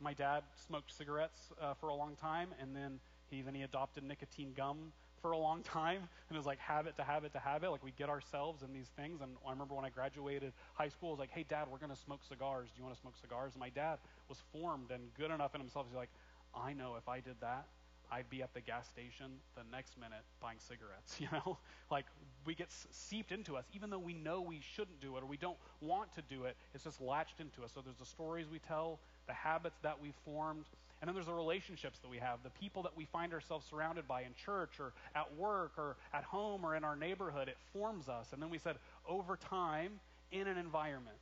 My 0.00 0.14
dad 0.14 0.44
smoked 0.68 0.96
cigarettes 0.96 1.40
uh, 1.60 1.74
for 1.74 1.88
a 1.88 1.94
long 1.94 2.14
time, 2.14 2.50
and 2.62 2.74
then 2.74 3.00
he 3.30 3.42
then 3.42 3.56
he 3.56 3.62
adopted 3.62 4.04
nicotine 4.04 4.52
gum 4.56 4.92
for 5.20 5.32
a 5.32 5.36
long 5.36 5.62
time, 5.64 5.96
and 5.96 6.36
it 6.36 6.36
was 6.36 6.46
like 6.46 6.60
habit 6.60 6.96
to 6.98 7.02
habit 7.02 7.32
to 7.32 7.40
habit. 7.40 7.72
Like 7.72 7.82
we 7.82 7.90
get 7.98 8.08
ourselves 8.08 8.62
in 8.62 8.72
these 8.72 8.86
things. 8.96 9.20
And 9.20 9.32
I 9.44 9.50
remember 9.50 9.74
when 9.74 9.84
I 9.84 9.90
graduated 9.90 10.52
high 10.74 10.88
school, 10.88 11.08
I 11.08 11.12
was 11.12 11.18
like, 11.18 11.32
"Hey, 11.32 11.44
Dad, 11.48 11.66
we're 11.68 11.84
to 11.84 11.96
smoke 11.96 12.20
cigars. 12.28 12.68
Do 12.68 12.78
you 12.78 12.84
want 12.84 12.94
to 12.94 13.00
smoke 13.00 13.16
cigars?" 13.20 13.54
And 13.54 13.60
my 13.60 13.70
dad 13.70 13.98
was 14.28 14.38
formed 14.52 14.92
and 14.92 15.02
good 15.18 15.32
enough 15.32 15.56
in 15.56 15.60
himself. 15.60 15.86
He's 15.88 15.96
like, 15.96 16.10
"I 16.54 16.74
know 16.74 16.94
if 16.94 17.08
I 17.08 17.18
did 17.18 17.40
that, 17.40 17.66
I'd 18.10 18.30
be 18.30 18.42
at 18.42 18.54
the 18.54 18.60
gas 18.60 18.88
station 18.88 19.40
the 19.54 19.62
next 19.70 19.98
minute 19.98 20.24
buying 20.40 20.58
cigarettes, 20.58 21.16
you 21.20 21.28
know? 21.32 21.58
like 21.90 22.06
we 22.48 22.54
get 22.54 22.68
seeped 22.90 23.30
into 23.30 23.58
us 23.58 23.64
even 23.74 23.90
though 23.90 23.98
we 23.98 24.14
know 24.14 24.40
we 24.40 24.62
shouldn't 24.74 24.98
do 25.02 25.18
it 25.18 25.22
or 25.22 25.26
we 25.26 25.36
don't 25.36 25.58
want 25.82 26.14
to 26.14 26.22
do 26.22 26.44
it. 26.44 26.56
It's 26.74 26.84
just 26.84 26.98
latched 26.98 27.40
into 27.40 27.62
us. 27.62 27.72
So 27.74 27.82
there's 27.82 27.98
the 27.98 28.06
stories 28.06 28.46
we 28.50 28.58
tell, 28.58 29.00
the 29.26 29.34
habits 29.34 29.76
that 29.82 30.00
we've 30.00 30.14
formed, 30.24 30.64
and 31.02 31.06
then 31.06 31.14
there's 31.14 31.26
the 31.26 31.34
relationships 31.34 31.98
that 31.98 32.08
we 32.08 32.16
have, 32.16 32.38
the 32.42 32.50
people 32.58 32.82
that 32.84 32.96
we 32.96 33.04
find 33.04 33.34
ourselves 33.34 33.66
surrounded 33.68 34.08
by 34.08 34.22
in 34.22 34.30
church 34.46 34.80
or 34.80 34.94
at 35.14 35.36
work 35.36 35.72
or 35.76 35.96
at 36.14 36.24
home 36.24 36.64
or 36.64 36.74
in 36.74 36.84
our 36.84 36.96
neighborhood. 36.96 37.48
It 37.48 37.58
forms 37.74 38.08
us. 38.08 38.32
And 38.32 38.40
then 38.40 38.48
we 38.48 38.56
said 38.56 38.76
over 39.06 39.36
time 39.36 40.00
in 40.32 40.48
an 40.48 40.56
environment 40.56 41.16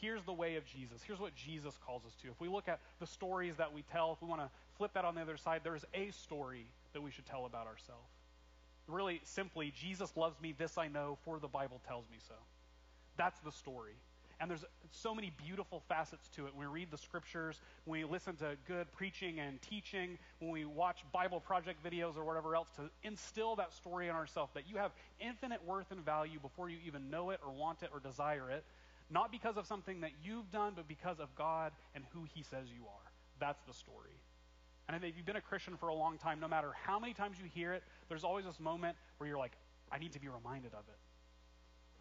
here's 0.00 0.22
the 0.24 0.32
way 0.32 0.54
of 0.54 0.64
Jesus. 0.66 1.02
Here's 1.04 1.18
what 1.18 1.34
Jesus 1.34 1.76
calls 1.84 2.04
us 2.04 2.12
to. 2.22 2.28
If 2.28 2.40
we 2.40 2.48
look 2.48 2.68
at 2.68 2.78
the 3.00 3.06
stories 3.06 3.56
that 3.56 3.72
we 3.72 3.82
tell, 3.90 4.12
if 4.12 4.22
we 4.22 4.28
want 4.28 4.42
to 4.42 4.50
flip 4.76 4.92
that 4.94 5.04
on 5.04 5.16
the 5.16 5.22
other 5.22 5.36
side, 5.36 5.62
there's 5.64 5.84
a 5.92 6.10
story 6.10 6.66
that 6.92 7.00
we 7.00 7.10
should 7.10 7.26
tell 7.26 7.46
about 7.46 7.66
ourselves. 7.66 8.10
Really 8.86 9.20
simply, 9.24 9.72
Jesus 9.74 10.14
loves 10.16 10.40
me, 10.40 10.54
this 10.56 10.76
I 10.76 10.88
know, 10.88 11.18
for 11.24 11.38
the 11.38 11.48
Bible 11.48 11.80
tells 11.86 12.04
me 12.10 12.18
so. 12.28 12.34
That's 13.16 13.38
the 13.40 13.52
story. 13.52 13.94
And 14.40 14.50
there's 14.50 14.64
so 14.90 15.14
many 15.14 15.32
beautiful 15.46 15.82
facets 15.88 16.28
to 16.36 16.46
it. 16.46 16.54
When 16.54 16.68
we 16.68 16.80
read 16.80 16.90
the 16.90 16.98
scriptures, 16.98 17.60
when 17.84 18.00
we 18.00 18.04
listen 18.04 18.36
to 18.36 18.56
good 18.66 18.90
preaching 18.92 19.38
and 19.40 19.62
teaching, 19.62 20.18
when 20.40 20.50
we 20.50 20.64
watch 20.64 21.04
Bible 21.12 21.40
project 21.40 21.82
videos 21.84 22.16
or 22.16 22.24
whatever 22.24 22.56
else, 22.56 22.68
to 22.76 22.90
instill 23.02 23.56
that 23.56 23.72
story 23.72 24.08
in 24.08 24.14
ourselves 24.14 24.52
that 24.54 24.68
you 24.68 24.76
have 24.76 24.90
infinite 25.20 25.64
worth 25.64 25.90
and 25.92 26.04
value 26.04 26.40
before 26.40 26.68
you 26.68 26.78
even 26.86 27.10
know 27.10 27.30
it 27.30 27.40
or 27.46 27.52
want 27.52 27.82
it 27.82 27.90
or 27.92 28.00
desire 28.00 28.50
it, 28.50 28.64
not 29.08 29.30
because 29.30 29.56
of 29.56 29.66
something 29.66 30.00
that 30.00 30.10
you've 30.22 30.50
done, 30.50 30.72
but 30.74 30.88
because 30.88 31.20
of 31.20 31.34
God 31.36 31.72
and 31.94 32.04
who 32.12 32.24
He 32.34 32.42
says 32.42 32.66
you 32.74 32.82
are. 32.82 33.10
That's 33.38 33.62
the 33.62 33.74
story. 33.74 34.18
And 34.88 35.02
if 35.02 35.16
you've 35.16 35.26
been 35.26 35.36
a 35.36 35.40
Christian 35.40 35.76
for 35.76 35.88
a 35.88 35.94
long 35.94 36.18
time, 36.18 36.40
no 36.40 36.48
matter 36.48 36.72
how 36.84 36.98
many 36.98 37.14
times 37.14 37.38
you 37.38 37.48
hear 37.54 37.72
it, 37.72 37.82
there's 38.08 38.24
always 38.24 38.44
this 38.44 38.60
moment 38.60 38.96
where 39.18 39.28
you're 39.28 39.38
like, 39.38 39.52
I 39.90 39.98
need 39.98 40.12
to 40.12 40.20
be 40.20 40.28
reminded 40.28 40.72
of 40.74 40.84
it. 40.88 40.98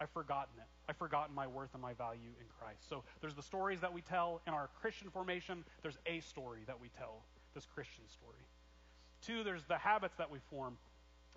I've 0.02 0.10
forgotten 0.10 0.56
it. 0.58 0.68
I've 0.90 0.98
forgotten 0.98 1.34
my 1.34 1.48
worth 1.48 1.70
and 1.74 1.82
my 1.82 1.94
value 1.94 2.32
in 2.40 2.46
Christ. 2.60 2.90
So 2.90 3.04
there's 3.22 3.36
the 3.36 3.44
stories 3.44 3.80
that 3.82 3.94
we 3.94 4.02
tell 4.02 4.42
in 4.48 4.54
our 4.54 4.70
Christian 4.82 5.10
formation. 5.10 5.64
There's 5.82 5.98
a 6.06 6.20
story 6.22 6.62
that 6.68 6.82
we 6.82 6.90
tell, 6.98 7.22
this 7.54 7.66
Christian 7.74 8.04
story. 8.10 8.40
Two, 9.26 9.44
there's 9.44 9.64
the 9.64 9.78
habits 9.78 10.16
that 10.18 10.30
we 10.30 10.40
form. 10.50 10.78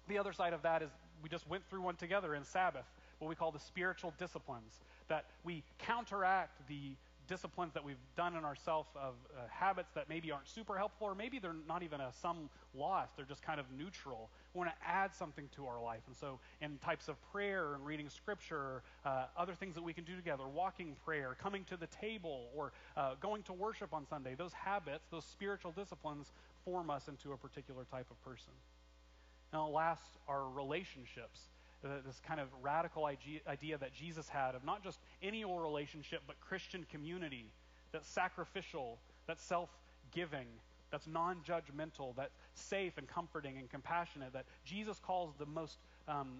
The 0.08 0.18
other 0.18 0.32
side 0.32 0.52
of 0.52 0.62
that 0.62 0.82
is 0.82 0.90
we 1.22 1.28
just 1.28 1.48
went 1.48 1.64
through 1.68 1.82
one 1.82 1.96
together 1.96 2.34
in 2.34 2.44
Sabbath, 2.44 2.86
what 3.18 3.28
we 3.28 3.34
call 3.34 3.52
the 3.52 3.60
spiritual 3.60 4.12
disciplines, 4.18 4.80
that 5.08 5.26
we 5.44 5.62
counteract 5.78 6.66
the 6.68 6.96
disciplines 7.26 7.74
that 7.74 7.84
we've 7.84 7.96
done 8.16 8.36
in 8.36 8.44
ourselves 8.44 8.88
of 8.94 9.14
uh, 9.30 9.42
habits 9.50 9.90
that 9.94 10.08
maybe 10.08 10.30
aren't 10.30 10.48
super 10.48 10.76
helpful, 10.76 11.06
or 11.06 11.14
maybe 11.14 11.38
they're 11.38 11.54
not 11.68 11.82
even 11.82 12.00
a 12.00 12.12
some 12.20 12.48
loss, 12.74 13.08
they're 13.16 13.26
just 13.26 13.42
kind 13.42 13.60
of 13.60 13.66
neutral. 13.76 14.30
We 14.54 14.58
want 14.58 14.70
to 14.70 14.86
add 14.86 15.14
something 15.14 15.48
to 15.56 15.66
our 15.66 15.82
life. 15.82 16.02
And 16.06 16.16
so, 16.16 16.38
in 16.60 16.78
types 16.78 17.08
of 17.08 17.16
prayer 17.32 17.74
and 17.74 17.84
reading 17.84 18.08
scripture, 18.08 18.82
uh, 19.04 19.26
other 19.36 19.54
things 19.54 19.74
that 19.74 19.82
we 19.82 19.92
can 19.92 20.04
do 20.04 20.16
together, 20.16 20.46
walking 20.46 20.96
prayer, 21.04 21.36
coming 21.40 21.64
to 21.64 21.76
the 21.76 21.88
table, 21.88 22.48
or 22.54 22.72
uh, 22.96 23.14
going 23.20 23.42
to 23.44 23.52
worship 23.52 23.92
on 23.92 24.06
Sunday, 24.06 24.34
those 24.34 24.52
habits, 24.52 25.06
those 25.10 25.24
spiritual 25.24 25.72
disciplines 25.72 26.32
form 26.64 26.90
us 26.90 27.08
into 27.08 27.32
a 27.32 27.36
particular 27.36 27.84
type 27.90 28.06
of 28.10 28.22
person. 28.24 28.52
Now, 29.52 29.68
last, 29.68 30.18
our 30.28 30.48
relationships 30.48 31.40
this 32.04 32.20
kind 32.26 32.40
of 32.40 32.48
radical 32.62 33.04
idea 33.04 33.78
that 33.78 33.92
Jesus 33.92 34.28
had 34.28 34.54
of 34.54 34.64
not 34.64 34.82
just 34.82 34.98
any 35.22 35.44
old 35.44 35.62
relationship, 35.62 36.22
but 36.26 36.40
Christian 36.40 36.86
community 36.90 37.46
that's 37.92 38.08
sacrificial, 38.08 38.98
that's 39.26 39.42
self 39.42 39.70
giving, 40.12 40.46
that's 40.90 41.06
non 41.06 41.38
judgmental, 41.46 42.14
that's 42.16 42.34
safe 42.54 42.98
and 42.98 43.08
comforting 43.08 43.56
and 43.58 43.70
compassionate, 43.70 44.32
that 44.32 44.44
Jesus 44.64 44.98
calls 44.98 45.34
the 45.38 45.46
most 45.46 45.78
um, 46.08 46.38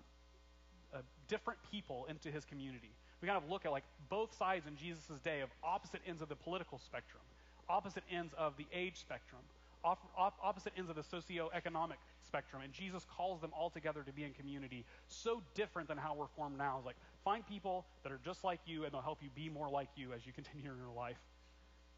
uh, 0.95 0.99
different 1.29 1.59
people 1.71 2.07
into 2.09 2.31
his 2.31 2.45
community. 2.45 2.91
We 3.21 3.29
kind 3.29 3.43
of 3.43 3.51
look 3.51 3.65
at 3.65 3.73
like 3.73 3.85
both 4.09 4.37
sides 4.37 4.67
in 4.67 4.77
Jesus' 4.77 5.19
day 5.25 5.41
of 5.41 5.49
opposite 5.65 6.01
ends 6.07 6.23
of 6.23 6.29
the 6.29 6.37
political 6.37 6.79
spectrum, 6.79 7.23
opposite 7.69 8.05
ends 8.11 8.35
of 8.39 8.57
the 8.57 8.67
age 8.73 8.97
spectrum, 8.97 9.41
opposite 9.87 10.72
ends 10.77 10.90
of 10.90 10.96
the 10.96 11.03
socioeconomic 11.03 11.96
spectrum, 12.27 12.62
and 12.62 12.72
Jesus 12.72 13.07
calls 13.16 13.40
them 13.40 13.53
all 13.59 13.70
together 13.70 14.03
to 14.03 14.12
be 14.12 14.25
in 14.25 14.33
community, 14.33 14.85
so 15.09 15.42
different 15.55 15.88
than 15.88 15.99
how 15.99 16.14
we're 16.14 16.27
formed 16.37 16.59
now. 16.59 16.77
It's 16.79 16.87
like, 16.87 16.96
find 17.25 17.46
people 17.46 17.87
that 18.03 18.12
are 18.12 18.20
just 18.25 18.42
like 18.42 18.61
you, 18.66 18.85
and 18.85 18.92
they'll 18.92 19.01
help 19.01 19.22
you 19.22 19.29
be 19.35 19.49
more 19.49 19.68
like 19.70 19.88
you 19.96 20.12
as 20.12 20.27
you 20.27 20.33
continue 20.33 20.70
in 20.70 20.79
your 20.79 20.94
life. 20.94 21.18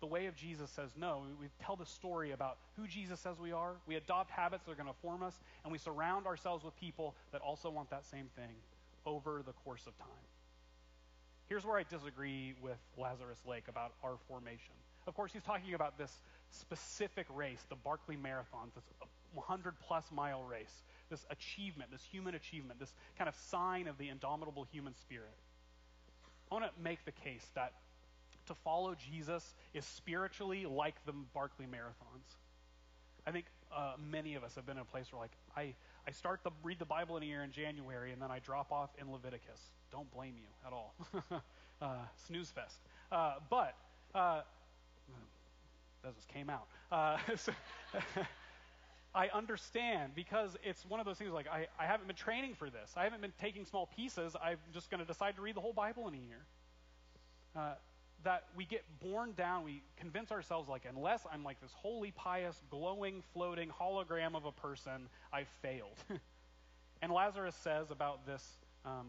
The 0.00 0.06
way 0.06 0.26
of 0.26 0.36
Jesus 0.36 0.70
says 0.70 0.90
no. 0.96 1.24
We 1.40 1.48
tell 1.64 1.74
the 1.74 1.86
story 1.86 2.30
about 2.30 2.58
who 2.76 2.86
Jesus 2.86 3.18
says 3.18 3.36
we 3.40 3.50
are. 3.50 3.72
We 3.86 3.96
adopt 3.96 4.30
habits 4.30 4.64
that 4.64 4.72
are 4.72 4.76
going 4.76 4.86
to 4.86 5.00
form 5.02 5.22
us, 5.22 5.34
and 5.64 5.72
we 5.72 5.78
surround 5.78 6.26
ourselves 6.26 6.64
with 6.64 6.78
people 6.78 7.16
that 7.32 7.40
also 7.40 7.68
want 7.68 7.90
that 7.90 8.04
same 8.06 8.26
thing 8.36 8.54
over 9.06 9.42
the 9.44 9.52
course 9.64 9.86
of 9.86 9.98
time. 9.98 10.08
Here's 11.48 11.64
where 11.64 11.78
I 11.78 11.82
disagree 11.82 12.54
with 12.62 12.78
Lazarus 12.96 13.38
Lake 13.48 13.64
about 13.68 13.94
our 14.04 14.18
formation. 14.28 14.74
Of 15.06 15.14
course, 15.14 15.32
he's 15.32 15.42
talking 15.42 15.72
about 15.72 15.96
this 15.96 16.12
specific 16.50 17.26
race, 17.34 17.64
the 17.68 17.76
Barkley 17.76 18.16
Marathon, 18.16 18.70
this 18.74 18.84
100 19.34 19.74
plus 19.86 20.04
mile 20.12 20.42
race, 20.42 20.82
this 21.10 21.24
achievement, 21.30 21.90
this 21.90 22.02
human 22.10 22.34
achievement, 22.34 22.80
this 22.80 22.92
kind 23.16 23.28
of 23.28 23.34
sign 23.50 23.88
of 23.88 23.98
the 23.98 24.08
indomitable 24.08 24.66
human 24.72 24.94
spirit. 24.94 25.36
I 26.50 26.54
want 26.54 26.64
to 26.64 26.82
make 26.82 27.04
the 27.04 27.12
case 27.12 27.46
that 27.54 27.72
to 28.46 28.54
follow 28.54 28.94
Jesus 28.94 29.54
is 29.74 29.84
spiritually 29.84 30.64
like 30.66 30.94
the 31.04 31.12
Barkley 31.34 31.66
Marathons. 31.66 32.36
I 33.26 33.30
think 33.30 33.44
uh, 33.74 33.92
many 34.10 34.34
of 34.36 34.44
us 34.44 34.54
have 34.54 34.64
been 34.64 34.78
in 34.78 34.82
a 34.82 34.86
place 34.86 35.12
where, 35.12 35.20
like, 35.20 35.36
I, 35.54 35.74
I 36.06 36.12
start 36.12 36.42
to 36.44 36.50
read 36.62 36.78
the 36.78 36.86
Bible 36.86 37.18
in 37.18 37.22
a 37.22 37.26
year 37.26 37.42
in 37.42 37.52
January 37.52 38.12
and 38.12 38.22
then 38.22 38.30
I 38.30 38.38
drop 38.38 38.72
off 38.72 38.88
in 38.98 39.12
Leviticus. 39.12 39.60
Don't 39.92 40.10
blame 40.14 40.34
you 40.38 40.48
at 40.66 40.72
all. 40.72 40.94
uh, 41.82 41.96
snooze 42.26 42.50
fest. 42.50 42.78
Uh, 43.12 43.34
but 43.50 43.74
uh, 44.14 44.40
that 46.02 46.14
just 46.14 46.28
came 46.28 46.50
out. 46.50 46.66
Uh, 46.90 47.18
so 47.36 47.52
I 49.14 49.28
understand 49.28 50.12
because 50.14 50.56
it's 50.62 50.84
one 50.86 51.00
of 51.00 51.06
those 51.06 51.18
things 51.18 51.32
like 51.32 51.46
I, 51.48 51.66
I 51.78 51.86
haven't 51.86 52.06
been 52.06 52.16
training 52.16 52.54
for 52.54 52.70
this. 52.70 52.92
I 52.96 53.04
haven't 53.04 53.20
been 53.20 53.32
taking 53.40 53.64
small 53.64 53.88
pieces. 53.96 54.36
I'm 54.42 54.58
just 54.72 54.90
going 54.90 55.00
to 55.00 55.06
decide 55.06 55.36
to 55.36 55.42
read 55.42 55.56
the 55.56 55.60
whole 55.60 55.72
Bible 55.72 56.08
in 56.08 56.14
a 56.14 56.18
year. 56.18 56.44
Uh, 57.56 57.74
that 58.24 58.44
we 58.56 58.64
get 58.64 58.84
born 59.00 59.32
down, 59.36 59.64
we 59.64 59.82
convince 59.96 60.32
ourselves 60.32 60.68
like, 60.68 60.82
unless 60.88 61.24
I'm 61.32 61.44
like 61.44 61.60
this 61.60 61.72
holy, 61.72 62.10
pious, 62.10 62.60
glowing, 62.68 63.22
floating 63.32 63.70
hologram 63.70 64.34
of 64.34 64.44
a 64.44 64.52
person, 64.52 65.08
I've 65.32 65.48
failed. 65.62 65.96
and 67.02 67.12
Lazarus 67.12 67.54
says 67.62 67.90
about 67.90 68.26
this 68.26 68.44
um, 68.84 69.06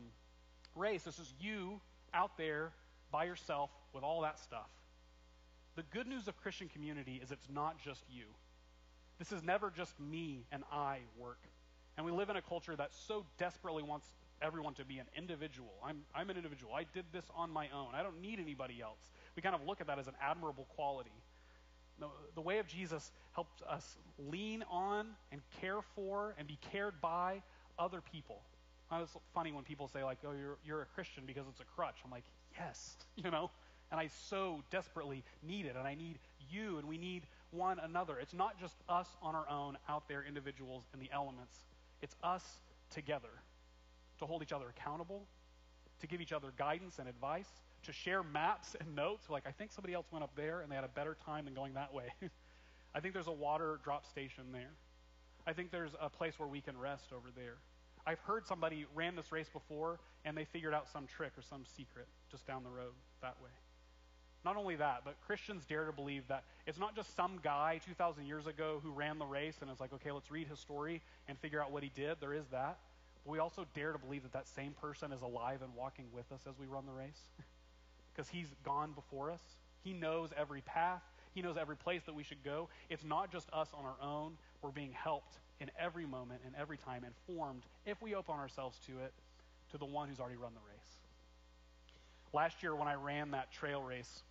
race, 0.75 1.04
this 1.04 1.17
is 1.17 1.34
you 1.39 1.82
out 2.13 2.38
there 2.38 2.71
by 3.12 3.25
yourself 3.25 3.71
with 3.93 4.04
all 4.04 4.21
that 4.21 4.39
stuff. 4.39 4.69
The 5.75 5.84
good 5.84 6.08
news 6.08 6.27
of 6.27 6.38
Christian 6.38 6.67
community 6.67 7.19
is 7.23 7.32
it's 7.32 7.47
not 7.53 7.79
just 7.79 8.03
you. 8.10 8.25
This 9.17 9.32
is 9.32 9.43
never 9.43 9.69
just 9.69 9.99
me 9.99 10.45
and 10.51 10.63
I 10.71 10.99
work. 11.17 11.39
And 11.97 12.05
we 12.05 12.12
live 12.12 12.29
in 12.29 12.38
a 12.38 12.41
culture 12.41 12.75
that 12.75 12.93
so 12.93 13.25
desperately 13.38 13.84
wants 13.84 14.08
everyone 14.41 14.73
to 14.75 14.86
be 14.86 14.99
an 14.99 15.05
individual. 15.17 15.73
I'm, 15.84 16.01
I'm 16.15 16.29
an 16.29 16.38
individual. 16.38 16.73
I 16.73 16.86
did 16.93 17.05
this 17.12 17.25
on 17.36 17.51
my 17.51 17.67
own. 17.75 17.89
I 17.93 18.03
don't 18.03 18.21
need 18.21 18.39
anybody 18.39 18.82
else. 18.82 18.99
We 19.36 19.41
kind 19.41 19.55
of 19.55 19.65
look 19.65 19.82
at 19.82 19.88
that 19.88 19.99
as 19.99 20.08
an 20.08 20.15
admirable 20.21 20.65
quality. 20.75 21.12
The, 21.99 22.08
the 22.36 22.41
way 22.41 22.60
of 22.60 22.67
Jesus 22.67 23.12
helps 23.34 23.62
us 23.69 23.97
lean 24.17 24.63
on 24.69 25.08
and 25.32 25.41
care 25.60 25.82
for 25.95 26.36
and 26.38 26.47
be 26.47 26.58
cared 26.71 27.01
by 27.01 27.41
other 27.77 28.01
people. 28.01 28.41
It's 28.91 29.15
funny 29.36 29.51
when 29.51 29.63
people 29.63 29.88
say, 29.88 30.03
like, 30.03 30.17
oh, 30.25 30.32
you're, 30.32 30.58
you're 30.65 30.82
a 30.82 30.86
Christian 30.86 31.23
because 31.27 31.43
it's 31.49 31.60
a 31.60 31.65
crutch. 31.75 31.97
I'm 32.03 32.12
like, 32.12 32.23
yes, 32.58 32.95
you 33.15 33.29
know? 33.29 33.51
And 33.91 33.99
I 33.99 34.10
so 34.30 34.63
desperately 34.71 35.23
need 35.41 35.65
it. 35.65 35.75
And 35.78 35.88
I 35.88 35.95
need 35.95 36.19
you, 36.49 36.78
and 36.78 36.88
we 36.88 36.97
need 36.97 37.23
one 37.52 37.80
another. 37.80 38.19
It's 38.19 38.34
not 38.34 38.60
just 38.60 38.75
us 38.88 39.08
on 39.21 39.36
our 39.36 39.49
own 39.49 39.78
out 39.88 40.08
there, 40.08 40.23
individuals 40.28 40.84
in 40.93 40.99
the 40.99 41.10
elements. 41.12 41.58
It's 42.02 42.15
us 42.23 42.43
together 42.91 43.30
to 44.19 44.25
hold 44.25 44.43
each 44.43 44.54
other 44.54 44.65
accountable, 44.69 45.25
to 46.02 46.08
give 46.08 46.21
each 46.21 46.34
other 46.34 46.49
guidance 46.58 46.99
and 46.99 47.10
advice, 47.10 47.49
to 47.84 47.91
share 47.93 48.23
maps 48.23 48.75
and 48.80 48.95
notes. 48.95 49.30
Like, 49.30 49.43
I 49.47 49.52
think 49.52 49.71
somebody 49.71 49.93
else 49.93 50.06
went 50.12 50.23
up 50.23 50.36
there 50.36 50.62
and 50.62 50.71
they 50.71 50.75
had 50.75 50.84
a 50.84 50.89
better 50.89 51.17
time 51.25 51.45
than 51.45 51.54
going 51.54 51.73
that 51.73 51.93
way. 51.93 52.08
I 52.95 52.99
think 52.99 53.13
there's 53.13 53.28
a 53.28 53.32
water 53.32 53.80
drop 53.84 54.06
station 54.06 54.45
there. 54.52 54.71
I 55.47 55.54
think 55.54 55.71
there's 55.71 55.91
a 55.99 56.10
place 56.10 56.34
where 56.38 56.47
we 56.47 56.62
can 56.62 56.78
rest 56.78 57.12
over 57.15 57.30
there. 57.36 57.56
I've 58.06 58.19
heard 58.19 58.47
somebody 58.47 58.86
ran 58.95 59.15
this 59.15 59.32
race 59.32 59.49
before 59.49 59.99
and 60.25 60.36
they 60.36 60.45
figured 60.45 60.73
out 60.73 60.89
some 60.89 61.08
trick 61.08 61.32
or 61.38 61.41
some 61.41 61.63
secret 61.78 62.08
just 62.32 62.45
down 62.45 62.63
the 62.63 62.69
road 62.69 62.93
that 63.21 63.36
way. 63.43 63.49
Not 64.45 64.56
only 64.56 64.75
that, 64.78 65.02
but 65.04 65.15
Christians 65.25 65.65
dare 65.65 65.86
to 65.86 65.91
believe 65.91 66.28
that 66.30 66.43
it's 66.65 66.80
not 66.80 66.95
just 66.95 67.15
some 67.15 67.39
guy 67.43 67.82
2,000 67.86 68.25
years 68.25 68.47
ago 68.47 68.80
who 68.82 68.91
ran 68.91 69.19
the 69.19 69.25
race 69.25 69.58
and 69.62 69.69
is 69.69 69.80
like, 69.80 69.91
okay, 69.93 70.12
let's 70.12 70.32
read 70.32 70.47
his 70.47 70.60
story 70.60 71.02
and 71.28 71.38
figure 71.38 71.62
out 71.62 71.71
what 71.71 71.84
he 71.84 71.91
did. 71.93 72.17
There 72.21 72.34
is 72.34 72.45
that. 72.52 72.78
But 73.25 73.32
we 73.32 73.39
also 73.39 73.65
dare 73.75 73.91
to 73.91 73.99
believe 73.99 74.23
that 74.23 74.32
that 74.34 74.47
same 74.47 74.71
person 74.82 75.12
is 75.12 75.21
alive 75.21 75.62
and 75.62 75.75
walking 75.75 76.06
with 76.13 76.32
us 76.32 76.41
as 76.47 76.58
we 76.58 76.67
run 76.67 76.86
the 76.86 76.93
race 76.93 77.19
because 78.13 78.30
he's 78.30 78.47
gone 78.63 78.93
before 78.93 79.32
us. 79.32 79.41
He 79.84 79.93
knows 79.93 80.30
every 80.38 80.62
path, 80.62 81.04
he 81.34 81.41
knows 81.41 81.58
every 81.58 81.75
place 81.75 82.02
that 82.06 82.15
we 82.15 82.23
should 82.23 82.43
go. 82.43 82.69
It's 82.89 83.04
not 83.04 83.32
just 83.32 83.49
us 83.52 83.69
on 83.73 83.86
our 83.86 83.95
own. 84.02 84.38
We're 84.62 84.71
being 84.71 84.93
helped 84.93 85.36
in 85.60 85.69
every 85.78 86.06
moment 86.06 86.41
and 86.45 86.54
every 86.58 86.78
time 86.78 87.04
and 87.04 87.13
formed, 87.28 87.63
if 87.86 88.02
we 88.02 88.15
open 88.15 88.36
ourselves 88.36 88.78
to 88.88 88.93
it, 89.04 89.13
to 89.71 89.78
the 89.78 89.86
one 89.86 90.10
who's 90.10 90.19
already 90.19 90.38
run 90.38 90.54
the 90.54 90.71
race. 90.71 90.80
Last 92.34 92.63
year, 92.63 92.75
when 92.75 92.88
I 92.88 92.95
ran 92.95 93.32
that 93.32 93.52
trail 93.52 93.82
race, 93.82 94.21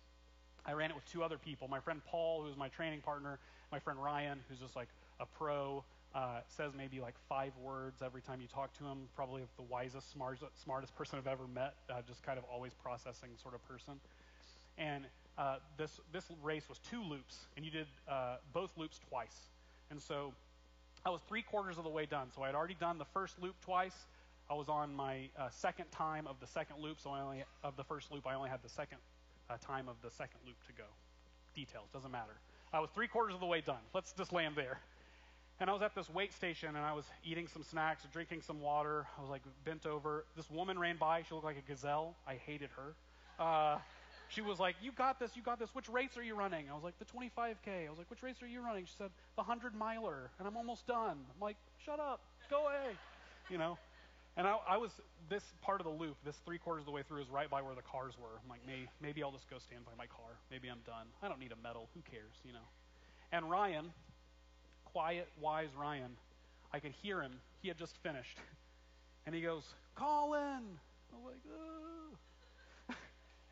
I 0.69 0.73
ran 0.73 0.91
it 0.91 0.95
with 0.95 1.11
two 1.11 1.23
other 1.23 1.39
people. 1.39 1.67
My 1.67 1.79
friend 1.79 1.99
Paul, 2.05 2.43
who's 2.43 2.55
my 2.55 2.67
training 2.67 3.01
partner, 3.01 3.39
my 3.71 3.79
friend 3.79 4.01
Ryan, 4.01 4.39
who's 4.47 4.59
just 4.59 4.75
like 4.75 4.87
a 5.19 5.25
pro, 5.25 5.83
uh, 6.13 6.41
says 6.47 6.73
maybe 6.77 6.99
like 7.01 7.15
five 7.27 7.53
words 7.57 8.03
every 8.05 8.21
time 8.21 8.39
you 8.39 8.47
talk 8.47 8.71
to 8.77 8.83
him. 8.83 9.09
Probably 9.15 9.41
the 9.55 9.63
wisest, 9.63 10.11
smartest, 10.11 10.43
smartest 10.63 10.95
person 10.95 11.17
I've 11.17 11.25
ever 11.25 11.47
met. 11.47 11.73
Uh, 11.89 12.01
just 12.07 12.21
kind 12.21 12.37
of 12.37 12.45
always 12.53 12.73
processing 12.75 13.29
sort 13.41 13.55
of 13.55 13.67
person. 13.67 13.93
And 14.77 15.05
uh, 15.39 15.55
this 15.75 15.99
this 16.13 16.25
race 16.43 16.69
was 16.69 16.77
two 16.77 17.01
loops, 17.01 17.47
and 17.55 17.65
you 17.65 17.71
did 17.71 17.87
uh, 18.07 18.35
both 18.53 18.69
loops 18.77 18.99
twice. 19.09 19.49
And 19.89 19.99
so 19.99 20.33
I 21.03 21.09
was 21.09 21.21
three 21.27 21.41
quarters 21.41 21.79
of 21.79 21.83
the 21.83 21.89
way 21.89 22.05
done. 22.05 22.27
So 22.35 22.43
I 22.43 22.45
had 22.45 22.55
already 22.55 22.77
done 22.79 22.99
the 22.99 23.05
first 23.05 23.41
loop 23.41 23.55
twice. 23.61 24.05
I 24.51 24.53
was 24.53 24.69
on 24.69 24.93
my 24.93 25.29
uh, 25.37 25.49
second 25.49 25.89
time 25.91 26.27
of 26.27 26.39
the 26.39 26.47
second 26.47 26.77
loop, 26.79 26.99
so 26.99 27.09
I 27.09 27.21
only 27.21 27.43
of 27.63 27.75
the 27.75 27.83
first 27.83 28.11
loop 28.11 28.27
I 28.27 28.35
only 28.35 28.49
had 28.51 28.61
the 28.61 28.69
second 28.69 28.99
uh, 29.49 29.57
time 29.57 29.87
of 29.89 29.95
the 30.01 30.11
second 30.11 30.39
loop 30.45 30.55
to 30.67 30.73
go. 30.73 30.83
Details, 31.55 31.87
doesn't 31.93 32.11
matter. 32.11 32.39
I 32.71 32.79
was 32.79 32.89
three 32.91 33.07
quarters 33.07 33.33
of 33.33 33.39
the 33.39 33.45
way 33.47 33.61
done. 33.61 33.81
Let's 33.93 34.11
just 34.13 34.31
land 34.31 34.55
there. 34.55 34.79
And 35.59 35.69
I 35.69 35.73
was 35.73 35.81
at 35.81 35.93
this 35.93 36.09
wait 36.09 36.31
station 36.33 36.69
and 36.69 36.85
I 36.85 36.93
was 36.93 37.05
eating 37.25 37.47
some 37.47 37.63
snacks, 37.63 38.03
drinking 38.13 38.41
some 38.41 38.61
water. 38.61 39.07
I 39.17 39.21
was 39.21 39.29
like 39.29 39.41
bent 39.65 39.85
over. 39.85 40.25
This 40.37 40.49
woman 40.49 40.79
ran 40.79 40.95
by. 40.97 41.23
She 41.27 41.33
looked 41.33 41.45
like 41.45 41.57
a 41.57 41.69
gazelle. 41.69 42.15
I 42.25 42.35
hated 42.35 42.69
her. 42.77 43.43
Uh, 43.43 43.79
she 44.29 44.41
was 44.41 44.59
like, 44.59 44.75
You 44.81 44.91
got 44.93 45.19
this, 45.19 45.35
you 45.35 45.41
got 45.41 45.59
this. 45.59 45.69
Which 45.73 45.89
race 45.89 46.15
are 46.15 46.23
you 46.23 46.35
running? 46.35 46.69
I 46.69 46.75
was 46.75 46.83
like, 46.83 46.97
The 46.99 47.05
25K. 47.05 47.87
I 47.87 47.89
was 47.89 47.97
like, 47.97 48.09
Which 48.09 48.23
race 48.23 48.41
are 48.41 48.47
you 48.47 48.61
running? 48.61 48.85
She 48.85 48.93
said, 48.97 49.09
The 49.35 49.43
100 49.43 49.75
miler. 49.75 50.29
And 50.39 50.47
I'm 50.47 50.55
almost 50.55 50.87
done. 50.87 51.17
I'm 51.17 51.41
like, 51.41 51.57
Shut 51.83 51.99
up. 51.99 52.21
Go 52.49 52.67
away. 52.67 52.95
You 53.49 53.57
know? 53.57 53.77
And 54.39 54.47
I, 54.47 54.55
I, 54.69 54.77
was 54.77 54.91
this 55.29 55.43
part 55.61 55.81
of 55.81 55.85
the 55.85 55.91
loop, 55.91 56.15
this 56.23 56.37
three 56.45 56.57
quarters 56.57 56.83
of 56.83 56.85
the 56.85 56.91
way 56.93 57.03
through, 57.03 57.21
is 57.21 57.29
right 57.29 57.49
by 57.49 57.61
where 57.61 57.75
the 57.75 57.81
cars 57.81 58.13
were. 58.17 58.39
I'm 58.41 58.49
like, 58.49 58.61
maybe, 58.65 58.87
maybe 59.01 59.21
I'll 59.21 59.33
just 59.33 59.49
go 59.49 59.57
stand 59.59 59.83
by 59.83 59.91
my 59.97 60.05
car. 60.05 60.39
Maybe 60.49 60.69
I'm 60.69 60.79
done. 60.85 61.07
I 61.21 61.27
don't 61.27 61.41
need 61.41 61.51
a 61.51 61.61
medal. 61.61 61.89
Who 61.93 61.99
cares, 62.09 62.31
you 62.45 62.53
know? 62.53 62.63
And 63.33 63.51
Ryan, 63.51 63.91
quiet, 64.85 65.27
wise 65.41 65.67
Ryan, 65.77 66.11
I 66.71 66.79
could 66.79 66.93
hear 67.03 67.21
him. 67.21 67.33
He 67.61 67.67
had 67.67 67.77
just 67.77 67.97
finished, 68.01 68.37
and 69.25 69.35
he 69.35 69.41
goes, 69.41 69.63
"Colin." 69.95 70.63
I'm 71.13 71.25
like, 71.25 71.43
oh. 71.51 72.95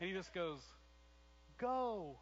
and 0.00 0.08
he 0.08 0.16
just 0.16 0.32
goes, 0.32 0.60
Go. 1.58 2.16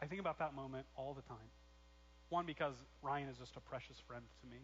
I 0.00 0.06
think 0.06 0.20
about 0.22 0.38
that 0.38 0.54
moment 0.54 0.86
all 0.96 1.12
the 1.12 1.28
time. 1.28 1.50
One, 2.30 2.46
because 2.46 2.74
Ryan 3.02 3.28
is 3.28 3.36
just 3.36 3.56
a 3.56 3.60
precious 3.60 3.96
friend 4.06 4.24
to 4.40 4.46
me, 4.48 4.62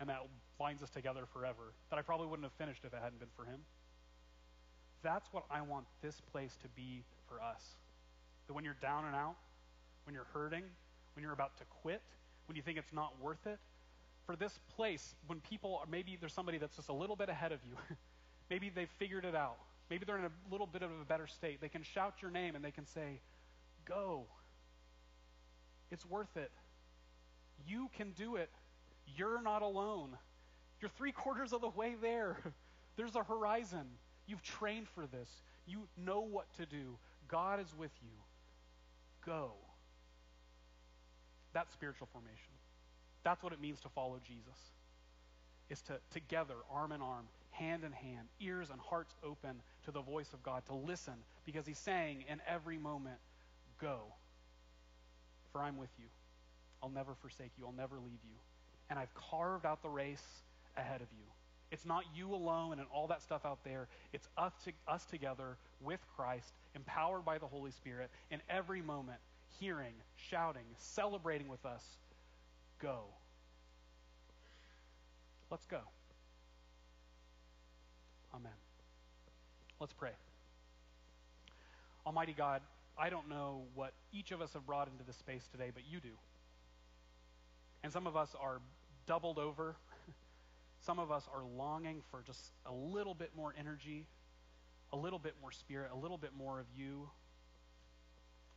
and 0.00 0.08
that 0.08 0.20
binds 0.58 0.82
us 0.82 0.90
together 0.90 1.24
forever, 1.32 1.74
that 1.90 1.98
I 1.98 2.02
probably 2.02 2.26
wouldn't 2.26 2.44
have 2.44 2.52
finished 2.52 2.84
if 2.84 2.92
it 2.92 3.00
hadn't 3.02 3.18
been 3.18 3.28
for 3.36 3.44
him. 3.44 3.60
That's 5.02 5.28
what 5.32 5.44
I 5.50 5.62
want 5.62 5.86
this 6.02 6.20
place 6.32 6.56
to 6.62 6.68
be 6.68 7.04
for 7.28 7.40
us. 7.40 7.62
That 8.46 8.54
when 8.54 8.64
you're 8.64 8.76
down 8.80 9.04
and 9.04 9.14
out, 9.14 9.36
when 10.04 10.14
you're 10.14 10.26
hurting, 10.32 10.64
when 11.14 11.22
you're 11.22 11.32
about 11.32 11.56
to 11.58 11.64
quit, 11.82 12.02
when 12.46 12.56
you 12.56 12.62
think 12.62 12.78
it's 12.78 12.92
not 12.92 13.12
worth 13.20 13.46
it, 13.46 13.58
for 14.26 14.36
this 14.36 14.58
place, 14.76 15.14
when 15.26 15.40
people, 15.40 15.78
are 15.80 15.86
maybe 15.90 16.16
there's 16.20 16.32
somebody 16.32 16.58
that's 16.58 16.76
just 16.76 16.88
a 16.88 16.92
little 16.92 17.16
bit 17.16 17.28
ahead 17.28 17.52
of 17.52 17.60
you, 17.64 17.74
maybe 18.50 18.70
they've 18.70 18.90
figured 18.98 19.24
it 19.24 19.34
out, 19.34 19.56
maybe 19.90 20.04
they're 20.04 20.18
in 20.18 20.24
a 20.24 20.30
little 20.50 20.66
bit 20.66 20.82
of 20.82 20.90
a 20.90 21.04
better 21.04 21.26
state, 21.26 21.60
they 21.60 21.68
can 21.68 21.82
shout 21.82 22.14
your 22.20 22.30
name 22.30 22.54
and 22.54 22.64
they 22.64 22.70
can 22.70 22.86
say, 22.86 23.20
Go. 23.84 24.26
It's 25.90 26.04
worth 26.04 26.36
it. 26.36 26.50
You 27.66 27.88
can 27.96 28.12
do 28.12 28.36
it. 28.36 28.50
You're 29.16 29.42
not 29.42 29.62
alone. 29.62 30.10
You're 30.80 30.90
three 30.90 31.12
quarters 31.12 31.52
of 31.52 31.60
the 31.60 31.68
way 31.68 31.94
there. 32.00 32.36
There's 32.96 33.16
a 33.16 33.22
horizon. 33.22 33.86
You've 34.26 34.42
trained 34.42 34.88
for 34.88 35.06
this. 35.06 35.28
You 35.66 35.88
know 35.96 36.20
what 36.20 36.46
to 36.56 36.66
do. 36.66 36.98
God 37.28 37.60
is 37.60 37.74
with 37.76 37.90
you. 38.02 38.12
Go. 39.24 39.52
That's 41.52 41.72
spiritual 41.72 42.08
formation. 42.12 42.52
That's 43.24 43.42
what 43.42 43.52
it 43.52 43.60
means 43.60 43.80
to 43.80 43.88
follow 43.88 44.18
Jesus. 44.26 44.58
Is 45.70 45.82
to 45.82 45.98
together, 46.10 46.54
arm 46.70 46.92
in 46.92 47.02
arm, 47.02 47.26
hand 47.50 47.84
in 47.84 47.92
hand, 47.92 48.28
ears 48.40 48.70
and 48.70 48.80
hearts 48.80 49.14
open 49.22 49.60
to 49.84 49.90
the 49.90 50.00
voice 50.00 50.32
of 50.32 50.42
God, 50.42 50.64
to 50.66 50.74
listen, 50.74 51.14
because 51.44 51.66
he's 51.66 51.78
saying 51.78 52.24
in 52.28 52.40
every 52.46 52.78
moment, 52.78 53.18
Go. 53.78 54.00
For 55.52 55.62
I'm 55.62 55.76
with 55.76 55.90
you. 55.98 56.06
I'll 56.82 56.90
never 56.90 57.14
forsake 57.14 57.52
you. 57.56 57.66
I'll 57.66 57.72
never 57.72 57.96
leave 57.96 58.20
you. 58.24 58.36
And 58.90 58.98
I've 58.98 59.12
carved 59.14 59.66
out 59.66 59.82
the 59.82 59.88
race 59.88 60.24
ahead 60.76 61.00
of 61.00 61.08
you. 61.12 61.24
It's 61.70 61.84
not 61.84 62.04
you 62.14 62.34
alone 62.34 62.78
and 62.78 62.88
all 62.94 63.08
that 63.08 63.22
stuff 63.22 63.44
out 63.44 63.62
there. 63.62 63.88
It's 64.12 64.26
us, 64.38 64.52
to, 64.64 64.72
us 64.86 65.04
together 65.04 65.58
with 65.82 66.00
Christ, 66.16 66.52
empowered 66.74 67.24
by 67.24 67.38
the 67.38 67.46
Holy 67.46 67.70
Spirit, 67.70 68.10
in 68.30 68.40
every 68.48 68.80
moment, 68.80 69.18
hearing, 69.60 69.92
shouting, 70.16 70.64
celebrating 70.78 71.48
with 71.48 71.64
us. 71.66 71.84
Go. 72.80 73.04
Let's 75.50 75.66
go. 75.66 75.80
Amen. 78.34 78.52
Let's 79.80 79.92
pray. 79.92 80.12
Almighty 82.06 82.34
God, 82.36 82.62
I 82.98 83.10
don't 83.10 83.28
know 83.28 83.62
what 83.74 83.92
each 84.12 84.32
of 84.32 84.40
us 84.40 84.52
have 84.54 84.66
brought 84.66 84.88
into 84.88 85.04
this 85.04 85.16
space 85.16 85.46
today, 85.52 85.70
but 85.72 85.82
you 85.90 86.00
do. 86.00 86.08
And 87.84 87.92
some 87.92 88.06
of 88.06 88.16
us 88.16 88.34
are 88.40 88.60
doubled 89.08 89.38
over. 89.38 89.74
Some 90.80 90.98
of 90.98 91.10
us 91.10 91.26
are 91.34 91.42
longing 91.42 92.02
for 92.10 92.22
just 92.22 92.52
a 92.66 92.72
little 92.72 93.14
bit 93.14 93.30
more 93.34 93.54
energy, 93.58 94.06
a 94.92 94.96
little 94.96 95.18
bit 95.18 95.34
more 95.40 95.50
spirit, 95.50 95.90
a 95.92 95.96
little 95.96 96.18
bit 96.18 96.30
more 96.36 96.60
of 96.60 96.66
you, 96.76 97.08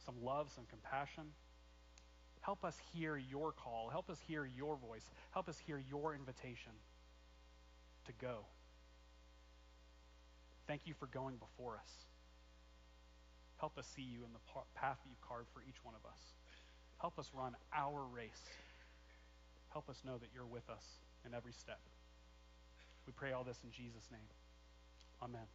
some 0.06 0.16
love, 0.22 0.52
some 0.54 0.66
compassion. 0.70 1.24
Help 2.42 2.66
us 2.66 2.76
hear 2.94 3.18
your 3.18 3.52
call. 3.52 3.90
Help 3.92 4.10
us 4.10 4.18
hear 4.28 4.46
your 4.46 4.76
voice. 4.76 5.10
Help 5.32 5.48
us 5.48 5.58
hear 5.66 5.82
your 5.90 6.14
invitation 6.14 6.72
to 8.06 8.12
go. 8.20 8.46
Thank 10.68 10.82
you 10.86 10.94
for 11.00 11.06
going 11.08 11.38
before 11.38 11.76
us. 11.76 11.92
Help 13.60 13.78
us 13.78 13.88
see 13.96 14.02
you 14.02 14.24
in 14.26 14.34
the 14.34 14.40
path 14.76 14.98
that 15.04 15.10
you've 15.10 15.22
carved 15.22 15.50
for 15.54 15.62
each 15.62 15.84
one 15.84 15.94
of 15.94 16.10
us. 16.10 16.18
Help 17.00 17.20
us 17.20 17.30
run 17.34 17.56
our 17.74 18.02
race. 18.12 18.50
Help 19.72 19.90
us 19.90 20.02
know 20.06 20.18
that 20.18 20.30
you're 20.34 20.46
with 20.46 20.70
us 20.70 21.00
in 21.26 21.34
every 21.34 21.54
step. 21.54 21.80
We 23.06 23.14
pray 23.14 23.32
all 23.32 23.44
this 23.44 23.60
in 23.64 23.72
Jesus' 23.72 24.10
name. 24.12 24.28
Amen. 25.22 25.48